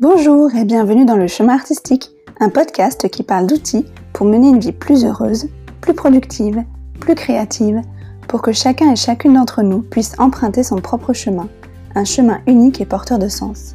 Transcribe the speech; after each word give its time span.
Bonjour 0.00 0.54
et 0.54 0.64
bienvenue 0.64 1.04
dans 1.04 1.18
le 1.18 1.26
chemin 1.26 1.52
artistique, 1.52 2.10
un 2.40 2.48
podcast 2.48 3.10
qui 3.10 3.22
parle 3.22 3.46
d'outils 3.46 3.84
pour 4.14 4.26
mener 4.26 4.48
une 4.48 4.58
vie 4.58 4.72
plus 4.72 5.04
heureuse, 5.04 5.50
plus 5.82 5.92
productive, 5.92 6.64
plus 7.00 7.14
créative, 7.14 7.82
pour 8.26 8.40
que 8.40 8.50
chacun 8.50 8.90
et 8.90 8.96
chacune 8.96 9.34
d'entre 9.34 9.60
nous 9.60 9.82
puisse 9.82 10.14
emprunter 10.18 10.62
son 10.62 10.76
propre 10.76 11.12
chemin, 11.12 11.48
un 11.94 12.06
chemin 12.06 12.38
unique 12.46 12.80
et 12.80 12.86
porteur 12.86 13.18
de 13.18 13.28
sens. 13.28 13.74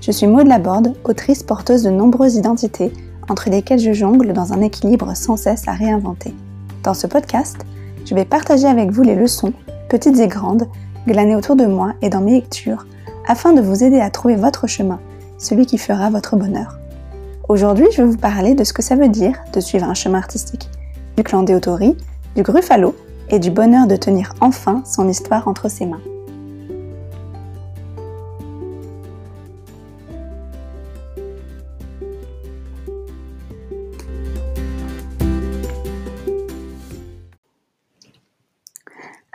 Je 0.00 0.10
suis 0.10 0.26
Maud 0.26 0.48
Laborde, 0.48 0.96
autrice 1.04 1.44
porteuse 1.44 1.84
de 1.84 1.90
nombreuses 1.90 2.34
identités, 2.34 2.92
entre 3.28 3.48
lesquelles 3.48 3.78
je 3.78 3.92
jongle 3.92 4.32
dans 4.32 4.52
un 4.52 4.62
équilibre 4.62 5.14
sans 5.14 5.36
cesse 5.36 5.68
à 5.68 5.72
réinventer. 5.72 6.34
Dans 6.82 6.94
ce 6.94 7.06
podcast, 7.06 7.58
je 8.04 8.16
vais 8.16 8.24
partager 8.24 8.66
avec 8.66 8.90
vous 8.90 9.02
les 9.02 9.14
leçons, 9.14 9.52
petites 9.88 10.18
et 10.18 10.26
grandes, 10.26 10.66
glanées 11.06 11.36
autour 11.36 11.54
de 11.54 11.66
moi 11.66 11.92
et 12.02 12.10
dans 12.10 12.22
mes 12.22 12.32
lectures, 12.32 12.88
afin 13.28 13.52
de 13.52 13.60
vous 13.60 13.84
aider 13.84 14.00
à 14.00 14.10
trouver 14.10 14.34
votre 14.34 14.66
chemin, 14.66 14.98
celui 15.40 15.66
qui 15.66 15.78
fera 15.78 16.10
votre 16.10 16.36
bonheur. 16.36 16.78
Aujourd'hui, 17.48 17.86
je 17.90 18.02
vais 18.02 18.08
vous 18.08 18.16
parler 18.16 18.54
de 18.54 18.62
ce 18.62 18.72
que 18.72 18.82
ça 18.82 18.94
veut 18.94 19.08
dire 19.08 19.42
de 19.52 19.58
suivre 19.58 19.88
un 19.88 19.94
chemin 19.94 20.18
artistique, 20.18 20.68
du 21.16 21.24
clan 21.24 21.42
des 21.42 21.54
Autori, 21.54 21.96
du 22.36 22.42
Gruffalo 22.42 22.94
et 23.30 23.40
du 23.40 23.50
bonheur 23.50 23.88
de 23.88 23.96
tenir 23.96 24.34
enfin 24.40 24.82
son 24.84 25.08
histoire 25.08 25.48
entre 25.48 25.68
ses 25.68 25.86
mains. 25.86 26.00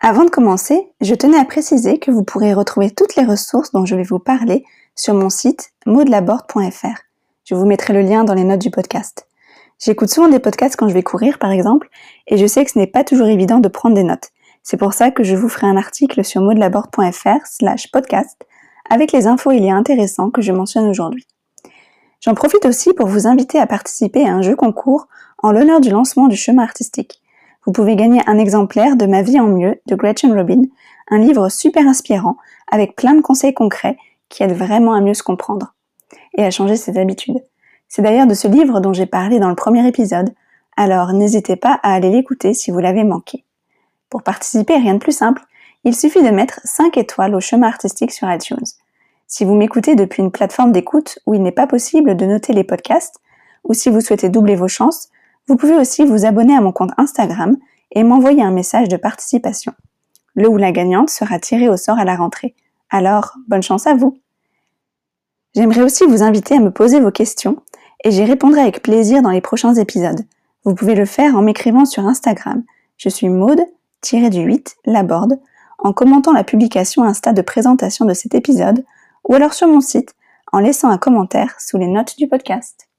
Avant 0.02 0.24
de 0.24 0.30
commencer, 0.30 0.88
je 1.02 1.16
tenais 1.16 1.40
à 1.40 1.46
préciser 1.46 1.98
que 1.98 2.12
vous 2.12 2.24
pourrez 2.24 2.54
retrouver 2.54 2.92
toutes 2.92 3.16
les 3.16 3.26
ressources 3.26 3.72
dont 3.72 3.86
je 3.86 3.96
vais 3.96 4.04
vous 4.04 4.20
parler 4.20 4.64
sur 4.96 5.14
mon 5.14 5.30
site 5.30 5.72
maudelaborde.fr. 5.86 6.98
Je 7.44 7.56
vous 7.56 7.66
mettrai 7.66 7.94
le 7.94 8.02
lien 8.02 8.24
dans 8.24 8.34
les 8.34 8.44
notes 8.44 8.62
du 8.62 8.72
podcast. 8.72 9.28
J'écoute 9.80 10.10
souvent 10.10 10.30
des 10.30 10.40
podcasts 10.40 10.76
quand 10.76 10.88
je 10.88 10.94
vais 10.94 11.04
courir, 11.04 11.38
par 11.38 11.52
exemple, 11.52 11.90
et 12.28 12.38
je 12.38 12.46
sais 12.46 12.64
que 12.66 12.72
ce 12.72 12.80
n'est 12.80 12.88
pas 12.88 13.04
toujours 13.04 13.28
évident 13.28 13.60
de 13.60 13.68
prendre 13.68 13.96
des 13.96 14.04
notes. 14.04 14.30
C'est 14.64 14.78
pour 14.78 14.94
ça 14.94 15.12
que 15.12 15.24
je 15.24 15.36
vous 15.36 15.50
ferai 15.50 15.68
un 15.68 15.78
article 15.78 16.24
sur 16.24 16.42
maudelaborde.fr 16.42 17.46
slash 17.46 17.92
podcast 17.92 18.42
avec 18.90 19.12
les 19.12 19.28
infos 19.28 19.52
et 19.52 19.60
liens 19.60 19.78
intéressants 19.78 20.32
que 20.32 20.42
je 20.42 20.52
mentionne 20.52 20.88
aujourd'hui. 20.88 21.28
J'en 22.22 22.34
profite 22.34 22.66
aussi 22.66 22.94
pour 22.94 23.08
vous 23.08 23.28
inviter 23.28 23.60
à 23.60 23.68
participer 23.68 24.26
à 24.26 24.34
un 24.34 24.42
jeu 24.42 24.56
concours 24.56 25.08
en 25.44 25.52
l'honneur 25.52 25.82
du 25.82 25.90
lancement 25.90 26.28
du 26.28 26.36
chemin 26.36 26.64
artistique 26.64 27.22
vous 27.66 27.72
pouvez 27.72 27.96
gagner 27.96 28.22
un 28.28 28.38
exemplaire 28.38 28.96
de 28.96 29.06
Ma 29.06 29.24
vie 29.24 29.40
en 29.40 29.48
mieux 29.48 29.82
de 29.88 29.96
Gretchen 29.96 30.34
Robin, 30.34 30.62
un 31.10 31.18
livre 31.18 31.50
super 31.50 31.88
inspirant 31.88 32.38
avec 32.72 32.96
plein 32.96 33.16
de 33.16 33.22
conseils 33.22 33.54
concrets 33.54 33.98
qui 34.36 34.44
aident 34.44 34.58
vraiment 34.58 34.94
à 34.94 35.00
mieux 35.00 35.14
se 35.14 35.24
comprendre 35.24 35.74
et 36.38 36.44
à 36.44 36.52
changer 36.52 36.76
ses 36.76 36.98
habitudes. 36.98 37.42
C'est 37.88 38.02
d'ailleurs 38.02 38.28
de 38.28 38.34
ce 38.34 38.50
livre 38.50 38.82
dont 38.82 38.92
j'ai 38.92 39.06
parlé 39.06 39.40
dans 39.40 39.48
le 39.48 39.56
premier 39.56 39.88
épisode, 39.88 40.34
alors 40.76 41.14
n'hésitez 41.14 41.56
pas 41.56 41.80
à 41.84 41.94
aller 41.94 42.10
l'écouter 42.10 42.54
si 42.54 42.70
vous 42.70 42.80
l'avez 42.80 43.06
manqué. 43.06 43.46
Pour 44.10 44.24
participer, 44.24 44.76
rien 44.76 44.96
de 44.96 45.00
plus 45.00 45.16
simple, 45.16 45.42
il 45.86 45.96
suffit 45.96 46.22
de 46.22 46.32
mettre 46.32 46.60
5 46.66 46.98
étoiles 46.98 47.34
au 47.34 47.40
chemin 47.40 47.68
artistique 47.68 48.12
sur 48.12 48.30
iTunes. 48.30 48.66
Si 49.26 49.46
vous 49.46 49.56
m'écoutez 49.56 49.96
depuis 49.96 50.22
une 50.22 50.32
plateforme 50.32 50.74
d'écoute 50.74 51.18
où 51.26 51.34
il 51.34 51.42
n'est 51.42 51.54
pas 51.54 51.68
possible 51.68 52.18
de 52.18 52.26
noter 52.26 52.52
les 52.52 52.66
podcasts, 52.66 53.22
ou 53.64 53.74
si 53.74 53.90
vous 53.90 54.02
souhaitez 54.02 54.28
doubler 54.28 54.56
vos 54.56 54.68
chances, 54.68 55.08
vous 55.48 55.56
pouvez 55.56 55.78
aussi 55.78 56.06
vous 56.06 56.26
abonner 56.26 56.58
à 56.58 56.62
mon 56.62 56.74
compte 56.74 56.92
Instagram 56.98 57.56
et 57.92 58.04
m'envoyer 58.04 58.44
un 58.44 58.52
message 58.52 58.90
de 58.90 58.98
participation. 58.98 59.72
Le 60.34 60.50
ou 60.50 60.58
la 60.58 60.74
gagnante 60.74 61.10
sera 61.10 61.40
tiré 61.40 61.70
au 61.70 61.78
sort 61.78 62.00
à 62.00 62.04
la 62.04 62.18
rentrée. 62.18 62.54
Alors, 62.90 63.36
bonne 63.48 63.64
chance 63.64 63.88
à 63.88 63.94
vous 63.94 64.20
J'aimerais 65.56 65.84
aussi 65.84 66.04
vous 66.06 66.22
inviter 66.22 66.56
à 66.56 66.60
me 66.60 66.70
poser 66.70 67.00
vos 67.00 67.12
questions 67.12 67.64
et 68.04 68.12
j'y 68.12 68.26
répondrai 68.26 68.60
avec 68.60 68.84
plaisir 68.84 69.22
dans 69.22 69.30
les 69.30 69.40
prochains 69.40 69.74
épisodes. 69.76 70.26
Vous 70.66 70.76
pouvez 70.76 70.96
le 70.96 71.06
faire 71.06 71.36
en 71.36 71.42
m'écrivant 71.42 71.86
sur 71.86 72.06
Instagram. 72.06 72.64
Je 72.98 73.08
suis 73.08 73.30
Maude-du-8 73.30 74.76
Laborde 74.86 75.40
en 75.80 75.94
commentant 75.94 76.34
la 76.34 76.44
publication 76.44 77.06
Insta 77.06 77.32
de 77.32 77.42
présentation 77.42 78.04
de 78.04 78.14
cet 78.14 78.36
épisode 78.36 78.84
ou 79.24 79.34
alors 79.34 79.54
sur 79.54 79.70
mon 79.70 79.80
site 79.80 80.14
en 80.52 80.60
laissant 80.60 80.90
un 80.90 80.98
commentaire 80.98 81.56
sous 81.60 81.78
les 81.78 81.88
notes 81.88 82.18
du 82.18 82.28
podcast. 82.28 82.90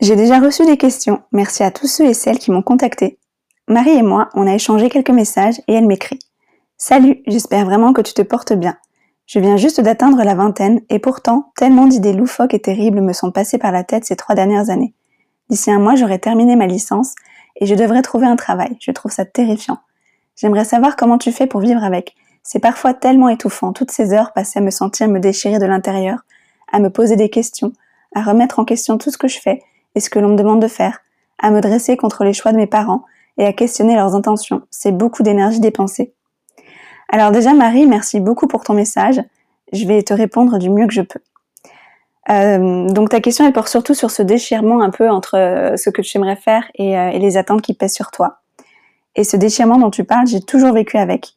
J'ai 0.00 0.16
déjà 0.16 0.38
reçu 0.38 0.64
des 0.64 0.78
questions, 0.78 1.22
merci 1.32 1.64
à 1.64 1.70
tous 1.70 1.86
ceux 1.86 2.06
et 2.06 2.14
celles 2.14 2.38
qui 2.38 2.50
m'ont 2.50 2.62
contacté. 2.62 3.18
Marie 3.68 3.98
et 3.98 4.02
moi, 4.02 4.30
on 4.32 4.46
a 4.46 4.54
échangé 4.54 4.88
quelques 4.88 5.10
messages 5.10 5.60
et 5.68 5.74
elle 5.74 5.86
m'écrit. 5.86 6.18
Salut, 6.78 7.22
j'espère 7.26 7.66
vraiment 7.66 7.92
que 7.92 8.00
tu 8.00 8.14
te 8.14 8.22
portes 8.22 8.54
bien. 8.54 8.78
Je 9.26 9.40
viens 9.40 9.58
juste 9.58 9.82
d'atteindre 9.82 10.22
la 10.24 10.34
vingtaine 10.34 10.80
et 10.88 10.98
pourtant, 10.98 11.52
tellement 11.54 11.86
d'idées 11.86 12.14
loufoques 12.14 12.54
et 12.54 12.62
terribles 12.62 13.02
me 13.02 13.12
sont 13.12 13.30
passées 13.30 13.58
par 13.58 13.70
la 13.70 13.84
tête 13.84 14.06
ces 14.06 14.16
trois 14.16 14.34
dernières 14.34 14.70
années. 14.70 14.94
D'ici 15.50 15.70
un 15.70 15.80
mois, 15.80 15.96
j'aurai 15.96 16.18
terminé 16.18 16.56
ma 16.56 16.66
licence 16.66 17.14
et 17.56 17.66
je 17.66 17.74
devrais 17.74 18.00
trouver 18.00 18.26
un 18.26 18.36
travail. 18.36 18.74
Je 18.80 18.90
trouve 18.90 19.12
ça 19.12 19.26
terrifiant. 19.26 19.76
J'aimerais 20.34 20.64
savoir 20.64 20.96
comment 20.96 21.18
tu 21.18 21.30
fais 21.30 21.46
pour 21.46 21.60
vivre 21.60 21.84
avec, 21.84 22.14
c'est 22.42 22.60
parfois 22.60 22.94
tellement 22.94 23.28
étouffant, 23.28 23.74
toutes 23.74 23.90
ces 23.90 24.14
heures 24.14 24.32
passées 24.32 24.60
à 24.60 24.62
me 24.62 24.70
sentir 24.70 25.08
me 25.08 25.20
déchirer 25.20 25.58
de 25.58 25.66
l'intérieur, 25.66 26.20
à 26.72 26.78
me 26.78 26.88
poser 26.88 27.16
des 27.16 27.28
questions, 27.28 27.74
à 28.14 28.22
remettre 28.22 28.60
en 28.60 28.64
question 28.64 28.96
tout 28.96 29.10
ce 29.10 29.18
que 29.18 29.28
je 29.28 29.38
fais 29.38 29.62
et 29.94 30.00
ce 30.00 30.08
que 30.08 30.18
l'on 30.18 30.30
me 30.30 30.36
demande 30.36 30.62
de 30.62 30.68
faire, 30.68 31.00
à 31.38 31.50
me 31.50 31.60
dresser 31.60 31.98
contre 31.98 32.24
les 32.24 32.32
choix 32.32 32.52
de 32.52 32.56
mes 32.56 32.66
parents 32.66 33.04
et 33.38 33.46
à 33.46 33.52
questionner 33.52 33.94
leurs 33.94 34.14
intentions. 34.14 34.62
C'est 34.70 34.92
beaucoup 34.92 35.22
d'énergie 35.22 35.60
dépensée. 35.60 36.12
Alors 37.08 37.30
déjà 37.30 37.54
Marie, 37.54 37.86
merci 37.86 38.20
beaucoup 38.20 38.46
pour 38.46 38.64
ton 38.64 38.74
message. 38.74 39.22
Je 39.72 39.86
vais 39.86 40.02
te 40.02 40.12
répondre 40.12 40.58
du 40.58 40.68
mieux 40.68 40.86
que 40.86 40.92
je 40.92 41.02
peux. 41.02 41.20
Euh, 42.30 42.86
donc 42.88 43.08
ta 43.08 43.20
question 43.20 43.46
elle 43.46 43.54
porte 43.54 43.68
surtout 43.68 43.94
sur 43.94 44.10
ce 44.10 44.22
déchirement 44.22 44.82
un 44.82 44.90
peu 44.90 45.08
entre 45.08 45.38
euh, 45.38 45.76
ce 45.78 45.88
que 45.88 46.02
tu 46.02 46.18
aimerais 46.18 46.36
faire 46.36 46.64
et, 46.74 46.98
euh, 46.98 47.08
et 47.08 47.18
les 47.18 47.38
attentes 47.38 47.62
qui 47.62 47.72
pèsent 47.72 47.94
sur 47.94 48.10
toi. 48.10 48.40
Et 49.16 49.24
ce 49.24 49.36
déchirement 49.36 49.78
dont 49.78 49.90
tu 49.90 50.04
parles, 50.04 50.26
j'ai 50.26 50.40
toujours 50.40 50.72
vécu 50.72 50.98
avec. 50.98 51.34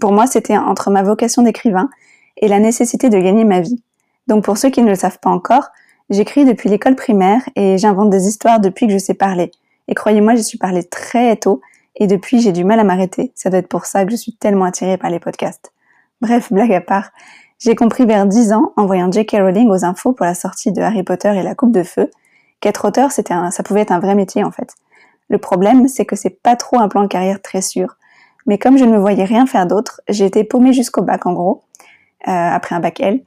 Pour 0.00 0.12
moi, 0.12 0.26
c'était 0.26 0.58
entre 0.58 0.90
ma 0.90 1.02
vocation 1.02 1.42
d'écrivain 1.42 1.88
et 2.36 2.48
la 2.48 2.60
nécessité 2.60 3.08
de 3.08 3.18
gagner 3.18 3.44
ma 3.44 3.60
vie. 3.60 3.82
Donc 4.26 4.44
pour 4.44 4.58
ceux 4.58 4.70
qui 4.70 4.82
ne 4.82 4.88
le 4.88 4.94
savent 4.94 5.18
pas 5.18 5.30
encore, 5.30 5.68
j'écris 6.10 6.44
depuis 6.44 6.68
l'école 6.68 6.96
primaire 6.96 7.40
et 7.56 7.78
j'invente 7.78 8.10
des 8.10 8.28
histoires 8.28 8.60
depuis 8.60 8.86
que 8.86 8.92
je 8.92 8.98
sais 8.98 9.14
parler. 9.14 9.50
Et 9.90 9.94
croyez-moi, 9.94 10.36
je 10.36 10.42
suis 10.42 10.56
parlé 10.56 10.84
très 10.84 11.36
tôt 11.36 11.60
et 11.96 12.06
depuis 12.06 12.40
j'ai 12.40 12.52
du 12.52 12.64
mal 12.64 12.80
à 12.80 12.84
m'arrêter. 12.84 13.32
Ça 13.34 13.50
doit 13.50 13.58
être 13.58 13.68
pour 13.68 13.84
ça 13.84 14.04
que 14.06 14.10
je 14.12 14.16
suis 14.16 14.32
tellement 14.32 14.64
attirée 14.64 14.96
par 14.96 15.10
les 15.10 15.18
podcasts. 15.18 15.72
Bref, 16.22 16.52
blague 16.52 16.72
à 16.72 16.80
part, 16.80 17.10
j'ai 17.58 17.74
compris 17.74 18.06
vers 18.06 18.24
10 18.24 18.52
ans 18.52 18.72
en 18.76 18.86
voyant 18.86 19.10
J.K. 19.10 19.32
Rowling 19.32 19.68
aux 19.68 19.84
infos 19.84 20.12
pour 20.12 20.24
la 20.24 20.34
sortie 20.34 20.72
de 20.72 20.80
Harry 20.80 21.02
Potter 21.02 21.36
et 21.36 21.42
la 21.42 21.54
Coupe 21.54 21.72
de 21.72 21.82
Feu, 21.82 22.10
qu'être 22.60 22.86
auteur, 22.86 23.10
c'était 23.10 23.34
ça 23.50 23.62
pouvait 23.62 23.80
être 23.80 23.90
un 23.90 23.98
vrai 23.98 24.14
métier 24.14 24.44
en 24.44 24.50
fait. 24.50 24.74
Le 25.28 25.38
problème, 25.38 25.88
c'est 25.88 26.06
que 26.06 26.16
c'est 26.16 26.40
pas 26.42 26.56
trop 26.56 26.78
un 26.78 26.88
plan 26.88 27.02
de 27.02 27.08
carrière 27.08 27.42
très 27.42 27.60
sûr. 27.60 27.96
Mais 28.46 28.58
comme 28.58 28.78
je 28.78 28.84
ne 28.84 28.92
me 28.92 28.98
voyais 28.98 29.24
rien 29.24 29.46
faire 29.46 29.66
d'autre, 29.66 30.00
j'ai 30.08 30.24
été 30.24 30.44
paumée 30.44 30.72
jusqu'au 30.72 31.02
bac 31.02 31.26
en 31.26 31.32
gros, 31.32 31.62
euh, 32.28 32.30
après 32.30 32.74
un 32.74 32.80
bac 32.80 33.00
L, 33.00 33.22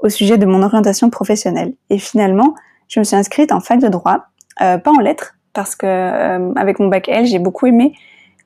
au 0.00 0.08
sujet 0.08 0.36
de 0.36 0.46
mon 0.46 0.62
orientation 0.62 1.10
professionnelle. 1.10 1.74
Et 1.90 1.98
finalement, 1.98 2.54
je 2.88 3.00
me 3.00 3.04
suis 3.04 3.16
inscrite 3.16 3.52
en 3.52 3.60
fac 3.60 3.80
de 3.80 3.88
droit, 3.88 4.26
euh, 4.60 4.78
pas 4.78 4.90
en 4.90 5.00
lettres, 5.00 5.37
parce 5.58 5.74
que 5.74 5.86
euh, 5.86 6.52
avec 6.54 6.78
mon 6.78 6.86
bac 6.86 7.08
L, 7.08 7.26
j'ai 7.26 7.40
beaucoup 7.40 7.66
aimé, 7.66 7.92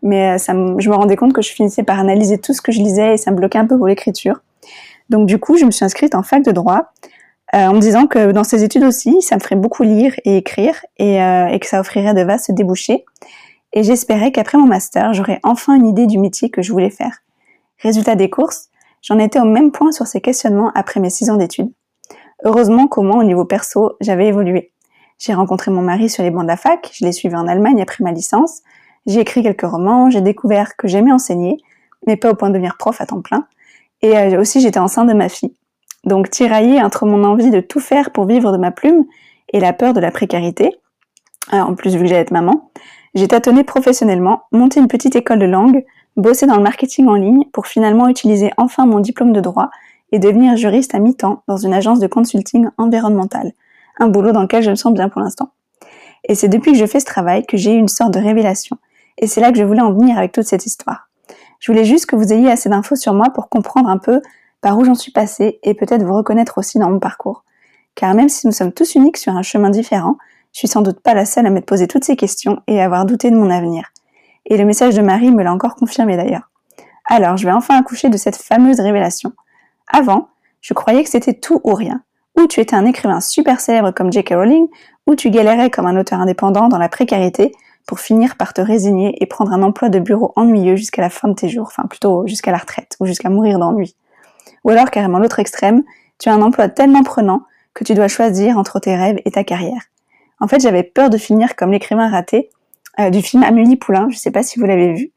mais 0.01 0.39
ça 0.39 0.55
je 0.79 0.89
me 0.89 0.95
rendais 0.95 1.15
compte 1.17 1.35
que 1.35 1.43
je 1.43 1.53
finissais 1.53 1.83
par 1.83 2.01
analyser 2.01 2.39
tout 2.39 2.55
ce 2.55 2.63
que 2.63 2.73
je 2.73 2.81
lisais 2.81 3.13
et 3.13 3.17
ça 3.19 3.31
me 3.31 3.37
bloquait 3.37 3.59
un 3.59 3.67
peu 3.67 3.77
pour 3.77 3.87
l'écriture. 3.87 4.41
Donc 5.11 5.27
du 5.27 5.39
coup, 5.39 5.59
je 5.59 5.67
me 5.67 5.71
suis 5.71 5.85
inscrite 5.85 6.15
en 6.15 6.23
fac 6.23 6.43
de 6.43 6.53
droit 6.53 6.93
en 7.53 7.75
me 7.75 7.81
disant 7.81 8.07
que 8.07 8.33
dans 8.33 8.45
ces 8.45 8.65
études 8.65 8.85
aussi, 8.85 9.21
ça 9.21 9.37
me 9.37 9.41
ferait 9.41 9.57
beaucoup 9.57 9.83
lire 9.83 10.15
et 10.25 10.39
écrire 10.39 10.75
et, 10.99 11.19
que 11.61 11.67
ça 11.67 11.81
offrirait 11.81 12.15
de 12.15 12.23
vastes 12.23 12.51
débouchés 12.51 13.05
et 13.75 13.83
j'espérais 13.83 14.33
qu'après 14.33 14.57
mon 14.57 14.67
master, 14.67 15.13
j'aurais 15.13 15.39
enfin 15.43 15.75
une 15.75 15.87
idée 15.87 16.07
du 16.07 16.19
métier 16.19 16.49
que 16.49 16.63
je 16.63 16.73
voulais 16.73 16.89
faire. 16.89 17.19
Résultat 17.83 18.15
des 18.15 18.31
courses, 18.31 18.71
j'en 19.03 19.19
étais 19.19 19.39
au 19.39 19.45
même 19.45 19.71
point 19.71 19.93
sur 19.93 20.07
ces 20.07 20.23
questionnements 20.23 20.73
après 20.75 20.99
mes 20.99 21.11
six 21.11 21.29
ans 21.29 21.37
d'études. 21.37 21.71
Heureusement 22.43 22.89
qu'au 22.89 23.03
au 23.03 23.23
niveau 23.23 23.45
perso, 23.45 23.93
j'avais 24.01 24.29
évolué. 24.29 24.72
J'ai 25.25 25.35
rencontré 25.35 25.71
mon 25.71 25.83
mari 25.83 26.09
sur 26.09 26.25
les 26.25 26.33
bancs 26.33 26.43
de 26.43 26.49
la 26.49 26.57
fac, 26.57 26.91
je 26.93 27.05
l'ai 27.05 27.13
suivi 27.13 27.37
en 27.37 27.47
Allemagne 27.47 27.81
après 27.81 28.03
ma 28.03 28.11
licence, 28.11 28.63
j'ai 29.07 29.21
écrit 29.21 29.45
quelques 29.45 29.63
romans, 29.63 30.11
j'ai 30.11 30.21
découvert 30.21 30.75
que 30.77 30.89
j'aimais 30.89 31.13
enseigner, 31.13 31.59
mais 32.09 32.17
pas 32.17 32.33
au 32.33 32.35
point 32.35 32.49
de 32.49 32.55
devenir 32.55 32.77
prof 32.77 33.01
à 33.01 33.07
temps 33.07 33.23
plein, 33.23 33.47
et 34.01 34.19
euh, 34.19 34.41
aussi 34.41 34.61
j'étais 34.61 34.81
enceinte 34.81 35.07
de 35.09 35.13
ma 35.13 35.29
fille. 35.29 35.55
Donc 36.03 36.29
tiraillée 36.29 36.83
entre 36.83 37.07
mon 37.07 37.23
envie 37.23 37.51
de 37.51 37.61
tout 37.61 37.79
faire 37.79 38.11
pour 38.11 38.27
vivre 38.27 38.51
de 38.51 38.57
ma 38.57 38.73
plume 38.73 39.05
et 39.53 39.61
la 39.61 39.73
peur 39.73 39.93
de 39.93 40.01
la 40.01 40.11
précarité, 40.11 40.75
euh, 41.53 41.61
en 41.61 41.77
plus 41.77 41.95
vu 41.95 42.01
que 42.01 42.07
j'allais 42.07 42.23
être 42.23 42.33
maman, 42.33 42.73
j'ai 43.15 43.29
tâtonné 43.29 43.63
professionnellement, 43.63 44.43
monté 44.51 44.81
une 44.81 44.89
petite 44.89 45.15
école 45.15 45.39
de 45.39 45.47
langue, 45.47 45.85
bossé 46.17 46.47
dans 46.47 46.57
le 46.57 46.65
marketing 46.65 47.07
en 47.07 47.15
ligne 47.15 47.45
pour 47.53 47.69
finalement 47.69 48.09
utiliser 48.09 48.51
enfin 48.57 48.87
mon 48.87 48.99
diplôme 48.99 49.33
de 49.33 49.41
droit 49.41 49.71
et 50.11 50.19
devenir 50.19 50.57
juriste 50.57 50.97
à 50.97 50.99
mi-temps 50.99 51.45
dans 51.47 51.59
une 51.59 51.75
agence 51.75 52.01
de 52.01 52.09
consulting 52.09 52.71
environnemental. 52.77 53.53
Un 53.99 54.09
boulot 54.09 54.33
dans 54.33 54.43
lequel 54.43 54.63
je 54.63 54.71
me 54.71 54.75
sens 54.75 54.93
bien 54.93 55.09
pour 55.09 55.21
l'instant. 55.21 55.51
Et 56.25 56.35
c'est 56.35 56.49
depuis 56.49 56.73
que 56.73 56.79
je 56.79 56.87
fais 56.87 57.01
ce 57.01 57.05
travail 57.05 57.45
que 57.47 57.57
j'ai 57.57 57.75
eu 57.75 57.79
une 57.79 57.89
sorte 57.89 58.13
de 58.13 58.21
révélation. 58.21 58.79
Et 59.19 59.27
c'est 59.27 59.41
là 59.41 59.53
que 59.53 59.59
je 59.59 59.65
voulais 59.65 59.81
en 59.81 59.93
venir 59.93 60.17
avec 60.19 60.33
toute 60.33 60.45
cette 60.45 60.67
histoire. 60.67 61.09
Je 61.59 61.71
voulais 61.71 61.85
juste 61.85 62.07
que 62.07 62.17
vous 62.17 62.33
ayez 62.33 62.51
assez 62.51 62.69
d'infos 62.69 62.97
sur 62.97 63.15
moi 63.15 63.27
pour 63.35 63.49
comprendre 63.49 63.89
un 63.89 63.99
peu 63.99 64.21
par 64.61 64.79
où 64.79 64.85
j'en 64.85 64.95
suis 64.95 65.13
passée 65.13 65.59
et 65.63 65.75
peut-être 65.75 66.03
vous 66.03 66.15
reconnaître 66.15 66.59
aussi 66.59 66.79
dans 66.79 66.91
mon 66.91 66.99
parcours. 66.99 67.45
Car 67.95 68.15
même 68.15 68.29
si 68.29 68.47
nous 68.47 68.53
sommes 68.53 68.73
tous 68.73 68.95
uniques 68.95 69.17
sur 69.17 69.35
un 69.35 69.43
chemin 69.43 69.71
différent, 69.71 70.17
je 70.53 70.59
suis 70.59 70.69
sans 70.69 70.83
doute 70.83 71.01
pas 71.01 71.15
la 71.15 71.25
seule 71.25 71.47
à 71.47 71.51
m'être 71.51 71.67
posé 71.67 71.87
toutes 71.87 72.05
ces 72.05 72.17
questions 72.17 72.63
et 72.67 72.81
à 72.81 72.85
avoir 72.85 73.05
douté 73.05 73.31
de 73.31 73.37
mon 73.37 73.51
avenir. 73.51 73.93
Et 74.47 74.57
le 74.57 74.65
message 74.65 74.95
de 74.95 75.03
Marie 75.03 75.31
me 75.31 75.43
l'a 75.43 75.53
encore 75.53 75.77
confirmé 75.77 76.17
d'ailleurs. 76.17 76.51
Alors, 77.07 77.37
je 77.37 77.47
vais 77.47 77.53
enfin 77.53 77.79
accoucher 77.79 78.09
de 78.09 78.17
cette 78.17 78.37
fameuse 78.37 78.81
révélation. 78.81 79.33
Avant, 79.89 80.29
je 80.61 80.75
croyais 80.75 81.03
que 81.03 81.11
c'était 81.11 81.35
tout 81.35 81.61
ou 81.65 81.75
rien. 81.75 82.03
Ou 82.39 82.47
tu 82.47 82.61
étais 82.61 82.75
un 82.75 82.87
écrivain 82.87 83.21
super 83.21 83.61
célèbre 83.61 83.91
comme 83.91 84.13
J.K. 84.13 84.31
Rowling, 84.35 84.67
ou 85.07 85.15
tu 85.15 85.31
galérais 85.31 85.71
comme 85.71 85.87
un 85.87 85.99
auteur 85.99 86.21
indépendant 86.21 86.69
dans 86.69 86.79
la 86.79 86.89
précarité 86.89 87.53
pour 87.87 88.01
finir 88.01 88.37
par 88.37 88.55
te 88.55 88.61
résigner 88.61 89.17
et 89.21 89.27
prendre 89.27 89.53
un 89.53 89.63
emploi 89.63 89.89
de 89.89 89.99
bureau 89.99 90.33
ennuyeux 90.37 90.77
jusqu'à 90.77 91.03
la 91.03 91.11
fin 91.11 91.29
de 91.29 91.35
tes 91.35 91.49
jours, 91.49 91.67
enfin 91.67 91.85
plutôt 91.89 92.27
jusqu'à 92.27 92.53
la 92.53 92.59
retraite 92.59 92.97
ou 93.01 93.07
jusqu'à 93.07 93.29
mourir 93.29 93.59
d'ennui. 93.59 93.97
Ou 94.65 94.71
alors 94.71 94.91
carrément 94.91 95.19
l'autre 95.19 95.41
extrême, 95.41 95.83
tu 96.19 96.29
as 96.29 96.35
un 96.35 96.43
emploi 96.43 96.69
tellement 96.69 97.03
prenant 97.03 97.43
que 97.75 97.85
tu 97.85 97.95
dois 97.95 98.09
choisir 98.09 98.57
entre 98.59 98.79
tes 98.79 98.97
rêves 98.97 99.21
et 99.25 99.31
ta 99.31 99.45
carrière. 99.45 99.83
En 100.41 100.49
fait, 100.49 100.61
j'avais 100.61 100.83
peur 100.83 101.11
de 101.11 101.19
finir 101.19 101.57
comme 101.57 101.73
l'écrivain 101.73 102.09
raté 102.09 102.51
euh, 103.01 103.11
du 103.11 103.23
film 103.23 103.43
Amélie 103.43 103.77
Poulain, 103.77 104.09
je 104.11 104.17
ne 104.17 104.21
sais 104.21 104.31
pas 104.31 104.43
si 104.43 104.59
vous 104.59 104.67
l'avez 104.67 104.93
vu. 104.93 105.11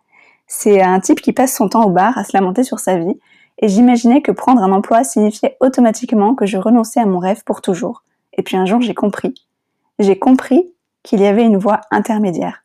C'est 0.47 0.81
un 0.81 0.99
type 0.99 1.21
qui 1.21 1.33
passe 1.33 1.55
son 1.55 1.67
temps 1.67 1.85
au 1.85 1.89
bar 1.89 2.17
à 2.17 2.23
se 2.23 2.35
lamenter 2.35 2.63
sur 2.63 2.79
sa 2.79 2.97
vie, 2.97 3.19
et 3.59 3.67
j'imaginais 3.67 4.21
que 4.21 4.31
prendre 4.31 4.61
un 4.61 4.71
emploi 4.71 5.03
signifiait 5.03 5.57
automatiquement 5.59 6.35
que 6.35 6.45
je 6.45 6.57
renonçais 6.57 6.99
à 6.99 7.05
mon 7.05 7.19
rêve 7.19 7.43
pour 7.43 7.61
toujours. 7.61 8.03
Et 8.33 8.43
puis 8.43 8.57
un 8.57 8.65
jour, 8.65 8.81
j'ai 8.81 8.93
compris. 8.93 9.33
J'ai 9.99 10.19
compris 10.19 10.73
qu'il 11.03 11.21
y 11.21 11.25
avait 11.25 11.45
une 11.45 11.57
voie 11.57 11.81
intermédiaire. 11.91 12.63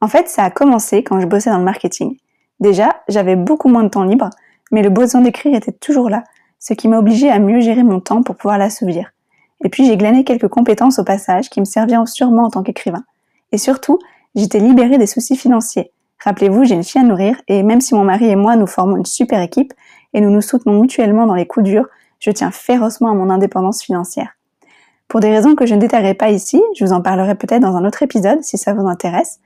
En 0.00 0.08
fait, 0.08 0.28
ça 0.28 0.44
a 0.44 0.50
commencé 0.50 1.02
quand 1.04 1.20
je 1.20 1.26
bossais 1.26 1.50
dans 1.50 1.58
le 1.58 1.64
marketing. 1.64 2.16
Déjà, 2.60 3.02
j'avais 3.08 3.36
beaucoup 3.36 3.68
moins 3.68 3.82
de 3.82 3.88
temps 3.88 4.04
libre, 4.04 4.30
mais 4.70 4.82
le 4.82 4.88
besoin 4.88 5.20
d'écrire 5.20 5.54
était 5.54 5.72
toujours 5.72 6.08
là, 6.08 6.24
ce 6.58 6.72
qui 6.72 6.88
m'a 6.88 6.98
obligé 6.98 7.30
à 7.30 7.38
mieux 7.38 7.60
gérer 7.60 7.82
mon 7.82 8.00
temps 8.00 8.22
pour 8.22 8.36
pouvoir 8.36 8.56
l'assouvir. 8.56 9.10
Et 9.62 9.68
puis 9.68 9.84
j'ai 9.84 9.96
glané 9.96 10.24
quelques 10.24 10.48
compétences 10.48 10.98
au 10.98 11.04
passage 11.04 11.50
qui 11.50 11.60
me 11.60 11.66
serviront 11.66 12.06
sûrement 12.06 12.44
en 12.44 12.50
tant 12.50 12.62
qu'écrivain. 12.62 13.04
Et 13.52 13.58
surtout, 13.58 13.98
j'étais 14.34 14.58
libérée 14.58 14.96
des 14.96 15.06
soucis 15.06 15.36
financiers. 15.36 15.92
Rappelez-vous, 16.24 16.64
j'ai 16.64 16.74
une 16.74 16.84
fille 16.84 17.00
à 17.00 17.04
nourrir 17.04 17.40
et 17.48 17.62
même 17.62 17.80
si 17.80 17.94
mon 17.94 18.04
mari 18.04 18.26
et 18.26 18.36
moi 18.36 18.56
nous 18.56 18.66
formons 18.66 18.96
une 18.96 19.06
super 19.06 19.40
équipe 19.40 19.72
et 20.12 20.20
nous 20.20 20.30
nous 20.30 20.42
soutenons 20.42 20.78
mutuellement 20.80 21.26
dans 21.26 21.34
les 21.34 21.46
coups 21.46 21.64
durs, 21.64 21.86
je 22.18 22.30
tiens 22.30 22.50
férocement 22.50 23.10
à 23.10 23.14
mon 23.14 23.30
indépendance 23.30 23.82
financière. 23.82 24.36
Pour 25.08 25.20
des 25.20 25.30
raisons 25.30 25.54
que 25.54 25.66
je 25.66 25.74
ne 25.74 25.80
détaillerai 25.80 26.14
pas 26.14 26.30
ici, 26.30 26.62
je 26.76 26.84
vous 26.84 26.92
en 26.92 27.00
parlerai 27.00 27.34
peut-être 27.34 27.62
dans 27.62 27.76
un 27.76 27.84
autre 27.84 28.02
épisode 28.02 28.42
si 28.42 28.58
ça 28.58 28.74
vous 28.74 28.86
intéresse, 28.86 29.40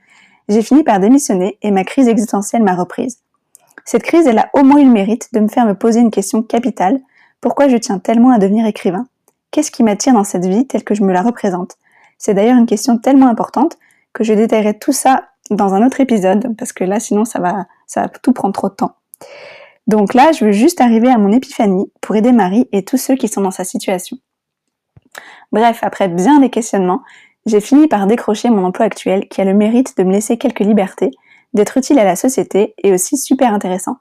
j'ai 0.49 0.61
fini 0.61 0.83
par 0.83 0.99
démissionner 0.99 1.57
et 1.61 1.71
ma 1.71 1.83
crise 1.83 2.07
existentielle 2.07 2.61
m'a 2.61 2.75
reprise. 2.75 3.19
Cette 3.83 4.03
crise, 4.03 4.27
elle 4.27 4.39
a 4.39 4.49
au 4.53 4.63
moins 4.63 4.81
eu 4.81 4.85
le 4.85 4.91
mérite 4.91 5.29
de 5.33 5.39
me 5.39 5.47
faire 5.47 5.65
me 5.65 5.75
poser 5.75 6.01
une 6.01 6.11
question 6.11 6.43
capitale. 6.43 6.99
Pourquoi 7.39 7.67
je 7.67 7.77
tiens 7.77 7.99
tellement 7.99 8.31
à 8.31 8.37
devenir 8.37 8.65
écrivain? 8.65 9.07
Qu'est-ce 9.51 9.71
qui 9.71 9.83
m'attire 9.83 10.13
dans 10.13 10.23
cette 10.23 10.45
vie 10.45 10.67
telle 10.67 10.83
que 10.83 10.95
je 10.95 11.03
me 11.03 11.13
la 11.13 11.21
représente? 11.21 11.77
C'est 12.17 12.33
d'ailleurs 12.33 12.57
une 12.57 12.65
question 12.65 12.97
tellement 12.97 13.27
importante 13.27 13.77
que 14.13 14.23
je 14.23 14.33
détaillerai 14.33 14.77
tout 14.77 14.91
ça 14.91 15.29
dans 15.49 15.73
un 15.73 15.85
autre 15.85 16.01
épisode 16.01 16.55
parce 16.57 16.73
que 16.73 16.83
là, 16.83 16.99
sinon, 16.99 17.25
ça 17.25 17.39
va, 17.39 17.65
ça 17.87 18.03
va 18.03 18.09
tout 18.09 18.33
prendre 18.33 18.53
trop 18.53 18.69
de 18.69 18.75
temps. 18.75 18.95
Donc 19.87 20.13
là, 20.13 20.31
je 20.31 20.45
veux 20.45 20.51
juste 20.51 20.81
arriver 20.81 21.09
à 21.09 21.17
mon 21.17 21.31
épiphanie 21.31 21.91
pour 22.01 22.15
aider 22.15 22.31
Marie 22.31 22.67
et 22.71 22.83
tous 22.83 22.97
ceux 22.97 23.15
qui 23.15 23.27
sont 23.27 23.41
dans 23.41 23.51
sa 23.51 23.63
situation. 23.63 24.17
Bref, 25.51 25.79
après 25.83 26.07
bien 26.07 26.39
des 26.39 26.49
questionnements, 26.49 27.03
j'ai 27.45 27.61
fini 27.61 27.87
par 27.87 28.07
décrocher 28.07 28.49
mon 28.49 28.65
emploi 28.65 28.87
actuel 28.87 29.27
qui 29.29 29.41
a 29.41 29.45
le 29.45 29.53
mérite 29.53 29.95
de 29.97 30.03
me 30.03 30.11
laisser 30.11 30.37
quelques 30.37 30.61
libertés, 30.61 31.11
d'être 31.53 31.77
utile 31.77 31.99
à 31.99 32.03
la 32.03 32.15
société 32.15 32.73
et 32.83 32.91
aussi 32.91 33.17
super 33.17 33.53
intéressant. 33.53 33.97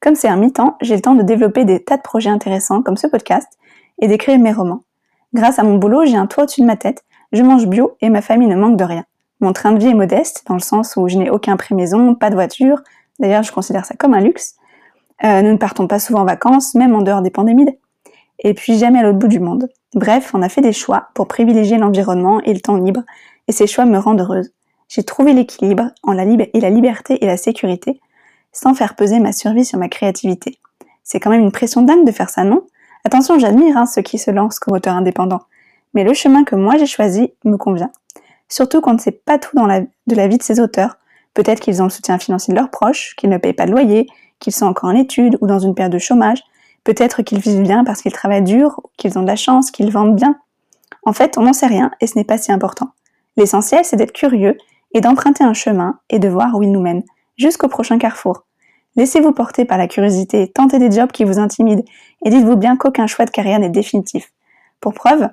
Comme 0.00 0.14
c'est 0.14 0.28
un 0.28 0.36
mi-temps, 0.36 0.76
j'ai 0.80 0.94
le 0.94 1.02
temps 1.02 1.14
de 1.14 1.22
développer 1.22 1.64
des 1.64 1.82
tas 1.82 1.96
de 1.96 2.02
projets 2.02 2.30
intéressants 2.30 2.82
comme 2.82 2.96
ce 2.96 3.08
podcast 3.08 3.48
et 4.00 4.06
d'écrire 4.06 4.38
mes 4.38 4.52
romans. 4.52 4.84
Grâce 5.32 5.58
à 5.58 5.64
mon 5.64 5.76
boulot, 5.76 6.04
j'ai 6.04 6.16
un 6.16 6.26
toit 6.26 6.44
au-dessus 6.44 6.60
de 6.60 6.66
ma 6.66 6.76
tête, 6.76 7.04
je 7.32 7.42
mange 7.42 7.66
bio 7.66 7.96
et 8.00 8.08
ma 8.08 8.22
famille 8.22 8.48
ne 8.48 8.54
manque 8.54 8.76
de 8.76 8.84
rien. 8.84 9.04
Mon 9.40 9.52
train 9.52 9.72
de 9.72 9.78
vie 9.78 9.88
est 9.88 9.94
modeste, 9.94 10.44
dans 10.46 10.54
le 10.54 10.60
sens 10.60 10.96
où 10.96 11.08
je 11.08 11.16
n'ai 11.16 11.30
aucun 11.30 11.56
pré-maison, 11.56 12.14
pas 12.14 12.30
de 12.30 12.34
voiture, 12.34 12.82
d'ailleurs 13.18 13.42
je 13.42 13.52
considère 13.52 13.84
ça 13.84 13.94
comme 13.94 14.14
un 14.14 14.20
luxe. 14.20 14.54
Euh, 15.24 15.42
nous 15.42 15.52
ne 15.52 15.56
partons 15.56 15.86
pas 15.86 15.98
souvent 15.98 16.20
en 16.20 16.24
vacances, 16.24 16.74
même 16.74 16.94
en 16.94 17.02
dehors 17.02 17.22
des 17.22 17.30
pandémies, 17.30 17.78
et 18.38 18.54
puis 18.54 18.78
jamais 18.78 19.00
à 19.00 19.02
l'autre 19.02 19.18
bout 19.18 19.28
du 19.28 19.40
monde. 19.40 19.68
Bref, 19.94 20.32
on 20.34 20.42
a 20.42 20.48
fait 20.48 20.60
des 20.60 20.72
choix 20.72 21.08
pour 21.14 21.28
privilégier 21.28 21.78
l'environnement 21.78 22.40
et 22.42 22.52
le 22.52 22.60
temps 22.60 22.76
libre, 22.76 23.02
et 23.48 23.52
ces 23.52 23.66
choix 23.66 23.84
me 23.84 23.98
rendent 23.98 24.20
heureuse. 24.20 24.52
J'ai 24.88 25.02
trouvé 25.02 25.32
l'équilibre 25.32 25.90
la 26.06 26.24
et 26.24 26.60
la 26.60 26.70
liberté 26.70 27.22
et 27.22 27.26
la 27.26 27.36
sécurité, 27.36 28.00
sans 28.52 28.74
faire 28.74 28.96
peser 28.96 29.18
ma 29.20 29.32
survie 29.32 29.64
sur 29.64 29.78
ma 29.78 29.88
créativité. 29.88 30.58
C'est 31.02 31.20
quand 31.20 31.30
même 31.30 31.42
une 31.42 31.52
pression 31.52 31.82
dingue 31.82 32.06
de 32.06 32.12
faire 32.12 32.30
ça, 32.30 32.44
non? 32.44 32.66
Attention, 33.04 33.38
j'admire 33.38 33.76
hein, 33.76 33.86
ceux 33.86 34.02
qui 34.02 34.18
se 34.18 34.30
lancent 34.30 34.58
comme 34.58 34.74
auteurs 34.74 34.94
indépendants, 34.94 35.42
mais 35.92 36.04
le 36.04 36.14
chemin 36.14 36.44
que 36.44 36.56
moi 36.56 36.76
j'ai 36.78 36.86
choisi 36.86 37.32
me 37.44 37.56
convient. 37.56 37.90
Surtout 38.54 38.80
quand 38.80 38.92
ne 38.92 38.98
sait 38.98 39.10
pas 39.10 39.38
tout 39.38 39.56
de 39.56 40.14
la 40.14 40.28
vie 40.28 40.38
de 40.38 40.42
ces 40.42 40.60
auteurs. 40.60 40.96
Peut-être 41.34 41.60
qu'ils 41.60 41.82
ont 41.82 41.86
le 41.86 41.90
soutien 41.90 42.18
financier 42.18 42.54
de 42.54 42.58
leurs 42.58 42.70
proches, 42.70 43.14
qu'ils 43.16 43.30
ne 43.30 43.38
payent 43.38 43.52
pas 43.52 43.66
de 43.66 43.72
loyer, 43.72 44.06
qu'ils 44.38 44.52
sont 44.52 44.66
encore 44.66 44.90
en 44.90 44.94
études 44.94 45.36
ou 45.40 45.46
dans 45.46 45.58
une 45.58 45.74
période 45.74 45.92
de 45.92 45.98
chômage, 45.98 46.42
Peut-être 46.84 47.22
qu'ils 47.22 47.40
vivent 47.40 47.62
bien 47.62 47.82
parce 47.82 48.02
qu'ils 48.02 48.12
travaillent 48.12 48.42
dur, 48.42 48.80
qu'ils 48.98 49.18
ont 49.18 49.22
de 49.22 49.26
la 49.26 49.36
chance, 49.36 49.70
qu'ils 49.70 49.90
vendent 49.90 50.16
bien. 50.16 50.36
En 51.02 51.14
fait, 51.14 51.38
on 51.38 51.42
n'en 51.42 51.54
sait 51.54 51.66
rien 51.66 51.90
et 52.00 52.06
ce 52.06 52.16
n'est 52.16 52.24
pas 52.24 52.38
si 52.38 52.52
important. 52.52 52.90
L'essentiel, 53.36 53.84
c'est 53.84 53.96
d'être 53.96 54.12
curieux 54.12 54.56
et 54.92 55.00
d'emprunter 55.00 55.42
un 55.42 55.54
chemin 55.54 55.98
et 56.10 56.18
de 56.18 56.28
voir 56.28 56.54
où 56.54 56.62
il 56.62 56.70
nous 56.70 56.82
mène, 56.82 57.02
jusqu'au 57.36 57.68
prochain 57.68 57.98
carrefour. 57.98 58.44
Laissez-vous 58.96 59.32
porter 59.32 59.64
par 59.64 59.78
la 59.78 59.88
curiosité, 59.88 60.52
tentez 60.54 60.78
des 60.78 60.90
jobs 60.90 61.10
qui 61.10 61.24
vous 61.24 61.38
intimident 61.38 61.82
et 62.24 62.30
dites-vous 62.30 62.56
bien 62.56 62.76
qu'aucun 62.76 63.06
choix 63.06 63.24
de 63.24 63.30
carrière 63.30 63.58
n'est 63.58 63.70
définitif. 63.70 64.30
Pour 64.80 64.92
preuve, 64.92 65.28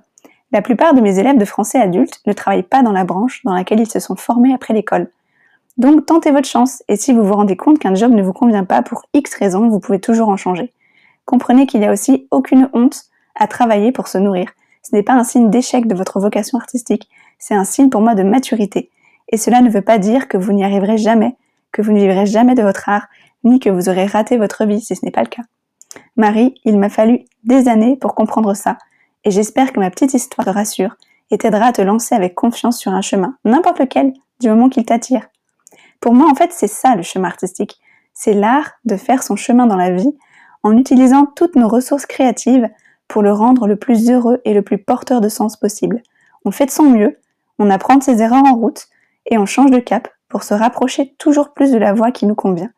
la 0.52 0.62
plupart 0.62 0.94
de 0.94 1.02
mes 1.02 1.20
élèves 1.20 1.38
de 1.38 1.46
français 1.46 1.80
adultes 1.80 2.22
ne 2.26 2.34
travaillent 2.34 2.64
pas 2.64 2.84
dans 2.84 2.92
la 2.92 3.04
branche 3.04 3.42
dans 3.44 3.54
laquelle 3.54 3.80
ils 3.80 3.90
se 3.90 4.00
sont 4.00 4.16
formés 4.16 4.54
après 4.54 4.74
l'école. 4.74 5.10
Donc 5.78 6.06
tentez 6.06 6.32
votre 6.32 6.48
chance 6.48 6.84
et 6.88 6.98
si 6.98 7.14
vous 7.14 7.24
vous 7.24 7.34
rendez 7.34 7.56
compte 7.56 7.80
qu'un 7.80 7.96
job 7.96 8.12
ne 8.12 8.22
vous 8.22 8.34
convient 8.34 8.66
pas 8.66 8.82
pour 8.82 9.04
X 9.14 9.34
raisons, 9.36 9.70
vous 9.70 9.80
pouvez 9.80 10.00
toujours 10.00 10.30
en 10.30 10.38
changer 10.38 10.74
comprenez 11.32 11.66
qu'il 11.66 11.80
n'y 11.80 11.88
a 11.88 11.92
aussi 11.92 12.28
aucune 12.30 12.70
honte 12.74 13.06
à 13.36 13.48
travailler 13.48 13.92
pour 13.94 14.10
se 14.10 14.18
nourrir. 14.18 14.50
Ce 14.84 14.94
n'est 14.94 15.04
pas 15.04 15.14
un 15.14 15.24
signe 15.24 15.50
d'échec 15.50 15.88
de 15.88 15.96
votre 15.96 16.20
vocation 16.20 16.58
artistique, 16.58 17.10
c'est 17.40 17.54
un 17.54 17.64
signe 17.64 17.90
pour 17.90 18.02
moi 18.02 18.16
de 18.16 18.24
maturité. 18.24 18.90
Et 19.30 19.38
cela 19.38 19.62
ne 19.62 19.70
veut 19.70 19.82
pas 19.82 19.98
dire 19.98 20.28
que 20.28 20.38
vous 20.38 20.52
n'y 20.52 20.66
arriverez 20.66 20.98
jamais, 20.98 21.36
que 21.72 21.82
vous 21.82 21.94
ne 21.94 22.00
vivrez 22.00 22.26
jamais 22.26 22.56
de 22.56 22.64
votre 22.64 22.90
art, 22.90 23.08
ni 23.44 23.60
que 23.60 23.70
vous 23.70 23.88
aurez 23.88 24.06
raté 24.06 24.38
votre 24.38 24.66
vie 24.66 24.82
si 24.82 24.96
ce 24.96 25.06
n'est 25.06 25.12
pas 25.12 25.24
le 25.24 25.30
cas. 25.30 25.44
Marie, 26.18 26.56
il 26.66 26.78
m'a 26.78 26.90
fallu 26.90 27.22
des 27.46 27.70
années 27.70 27.96
pour 27.96 28.14
comprendre 28.14 28.54
ça, 28.54 28.78
et 29.24 29.32
j'espère 29.32 29.72
que 29.72 29.80
ma 29.80 29.90
petite 29.90 30.14
histoire 30.14 30.46
te 30.46 30.52
rassure 30.52 30.96
et 31.30 31.38
t'aidera 31.38 31.68
à 31.68 31.72
te 31.72 31.82
lancer 31.82 32.16
avec 32.16 32.36
confiance 32.36 32.78
sur 32.78 32.92
un 32.92 33.02
chemin, 33.02 33.38
n'importe 33.46 33.80
lequel, 33.80 34.14
du 34.40 34.50
moment 34.50 34.70
qu'il 34.70 34.86
t'attire. 34.86 35.28
Pour 36.00 36.14
moi, 36.14 36.30
en 36.30 36.36
fait, 36.36 36.52
c'est 36.52 36.68
ça 36.68 36.96
le 36.96 37.04
chemin 37.04 37.28
artistique. 37.28 37.80
C'est 38.14 38.34
l'art 38.34 38.72
de 38.86 38.98
faire 38.98 39.24
son 39.24 39.36
chemin 39.36 39.68
dans 39.68 39.78
la 39.78 39.92
vie 39.92 40.18
en 40.64 40.78
utilisant 40.78 41.26
toutes 41.26 41.56
nos 41.56 41.68
ressources 41.68 42.06
créatives 42.06 42.70
pour 43.08 43.22
le 43.22 43.32
rendre 43.32 43.68
le 43.68 43.76
plus 43.76 44.10
heureux 44.10 44.42
et 44.46 44.54
le 44.54 44.62
plus 44.62 44.78
porteur 44.78 45.22
de 45.22 45.30
sens 45.30 45.58
possible. 45.58 46.02
On 46.46 46.52
fait 46.52 46.66
de 46.66 46.72
son 46.72 46.90
mieux, 46.90 47.20
on 47.60 47.70
apprend 47.70 47.96
de 47.96 48.04
ses 48.04 48.22
erreurs 48.22 48.46
en 48.46 48.56
route 48.56 48.88
et 49.28 49.38
on 49.38 49.46
change 49.46 49.72
de 49.72 49.80
cap 49.80 50.10
pour 50.28 50.44
se 50.44 50.54
rapprocher 50.54 51.16
toujours 51.20 51.54
plus 51.54 51.72
de 51.72 51.78
la 51.78 51.94
voie 51.94 52.12
qui 52.12 52.26
nous 52.26 52.36
convient. 52.36 52.72